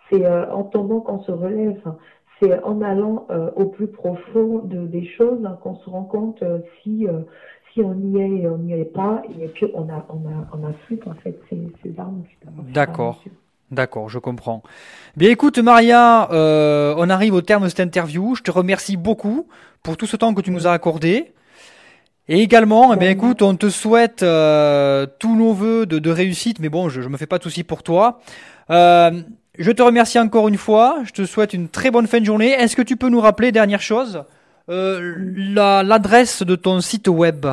[0.09, 1.81] C'est euh, en tombant qu'on se relève
[2.39, 6.43] c'est en allant au plus profond de, des choses hein, qu'on se rend compte
[6.83, 7.07] si,
[7.73, 10.45] si on y est et on n'y est pas, et puis on a, on a,
[10.53, 12.21] on a en fait ces, ces armes.
[12.71, 13.23] D'accord.
[13.71, 14.63] D'accord, je comprends.
[15.17, 18.35] Bien écoute Maria, on arrive au terme de cette interview.
[18.35, 19.47] Je te remercie beaucoup
[19.83, 21.33] pour tout ce temps que tu nous as accordé.
[22.29, 26.69] Et également, eh bien, écoute, on te souhaite tous nos voeux de, de, réussite, mais
[26.69, 28.19] bon, je, je me fais pas de soucis pour toi.
[28.69, 29.11] Euh,
[29.57, 30.99] je te remercie encore une fois.
[31.03, 32.51] Je te souhaite une très bonne fin de journée.
[32.51, 34.23] Est-ce que tu peux nous rappeler, dernière chose,
[34.69, 37.45] euh, l'adresse de ton site web?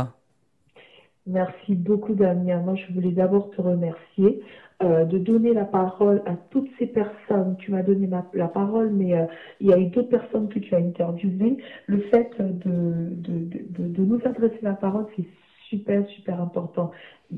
[1.26, 2.58] Merci beaucoup, Damien.
[2.58, 4.42] Moi, je voulais d'abord te remercier.
[4.82, 7.56] Euh, de donner la parole à toutes ces personnes.
[7.58, 9.24] Tu m'as donné la parole, mais euh,
[9.60, 11.58] il y a eu d'autres personnes que tu as interviewées.
[11.86, 15.26] Le fait de, de, de, de nous adresser la parole, c'est
[15.68, 16.90] super, super important.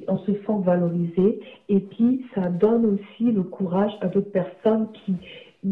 [0.09, 5.15] On se sent valorisé et puis ça donne aussi le courage à d'autres personnes qui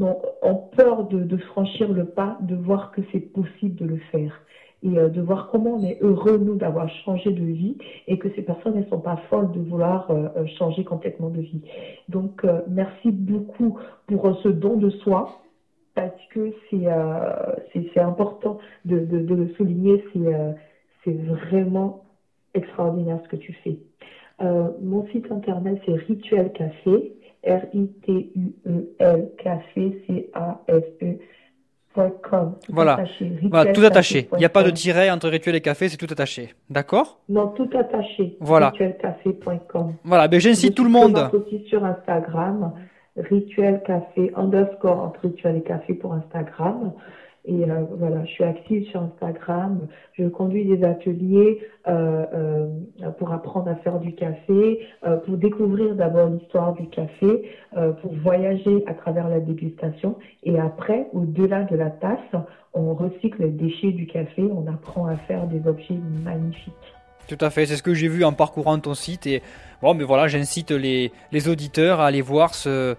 [0.01, 4.41] ont, peur de, franchir le pas, de voir que c'est possible de le faire
[4.85, 7.77] et euh, de voir comment on est heureux, nous, d'avoir changé de vie
[8.07, 11.41] et que ces personnes ne sont pas folles de vouloir euh, euh, changer complètement de
[11.41, 11.63] vie.
[12.09, 15.41] Donc, merci beaucoup pour ce don de soi
[15.95, 20.05] parce que c'est important de, de, le souligner,
[21.05, 22.05] c'est vraiment
[22.53, 23.79] extraordinaire ce que tu fais.
[24.83, 27.15] mon site internet c'est Rituel Café,
[27.47, 31.19] R-I-T-U-E-L Café, C-A-F-E.
[32.69, 33.05] Voilà.
[33.43, 34.29] voilà, tout attaché.
[34.33, 36.55] Il n'y a pas de tiret entre rituel et café, c'est tout attaché.
[36.69, 37.21] D'accord?
[37.29, 38.37] Non, tout attaché.
[38.41, 38.71] Voilà.
[38.71, 39.95] Rituelcafé.com.
[40.03, 41.31] Voilà, ben j'incite tout le monde.
[41.33, 42.73] aussi sur Instagram,
[43.17, 46.93] rituel café underscore entre rituel et café pour Instagram.
[47.47, 49.87] Et euh, voilà, je suis active sur Instagram.
[50.15, 54.81] Je conduis des ateliers euh, euh, pour apprendre à faire du café,
[55.27, 57.51] pour découvrir d'abord l'histoire du café,
[58.01, 60.17] pour voyager à travers la dégustation.
[60.43, 62.43] Et après, au-delà de la tasse,
[62.73, 64.43] on recycle les déchets du café.
[64.43, 66.73] On apprend à faire des objets magnifiques.
[67.29, 69.27] Tout à fait, c'est ce que j'ai vu en parcourant ton site.
[69.27, 69.43] Et
[69.83, 72.97] bon, mais voilà, j'incite les, les auditeurs à aller voir ce,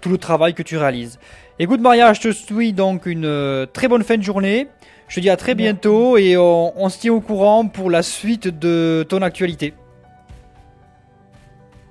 [0.00, 1.18] tout le travail que tu réalises.
[1.58, 4.68] Écoute Maria, je te souhaite donc une euh, très bonne fin de journée.
[5.08, 8.48] Je te dis à très bientôt et on, se tient au courant pour la suite
[8.48, 9.74] de ton actualité.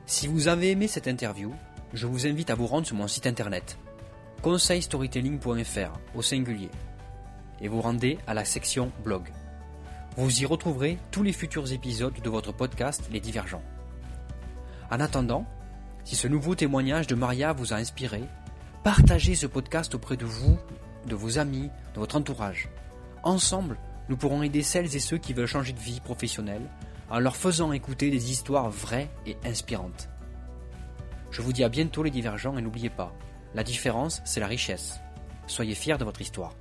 [0.06, 1.54] Si vous avez aimé cette interview,
[1.94, 3.78] je vous invite à vous rendre sur mon site internet
[4.41, 6.70] conseilstorytelling.fr au singulier
[7.62, 9.32] et vous rendez à la section blog.
[10.18, 13.64] Vous y retrouverez tous les futurs épisodes de votre podcast Les Divergents.
[14.91, 15.46] En attendant,
[16.04, 18.24] si ce nouveau témoignage de Maria vous a inspiré,
[18.84, 20.58] Partagez ce podcast auprès de vous,
[21.08, 22.68] de vos amis, de votre entourage.
[23.24, 23.78] Ensemble,
[24.10, 26.70] nous pourrons aider celles et ceux qui veulent changer de vie professionnelle
[27.10, 30.10] en leur faisant écouter des histoires vraies et inspirantes.
[31.32, 33.14] Je vous dis à bientôt les divergents et n'oubliez pas,
[33.56, 34.99] la différence, c'est la richesse.
[35.47, 36.54] Soyez fiers de votre histoire.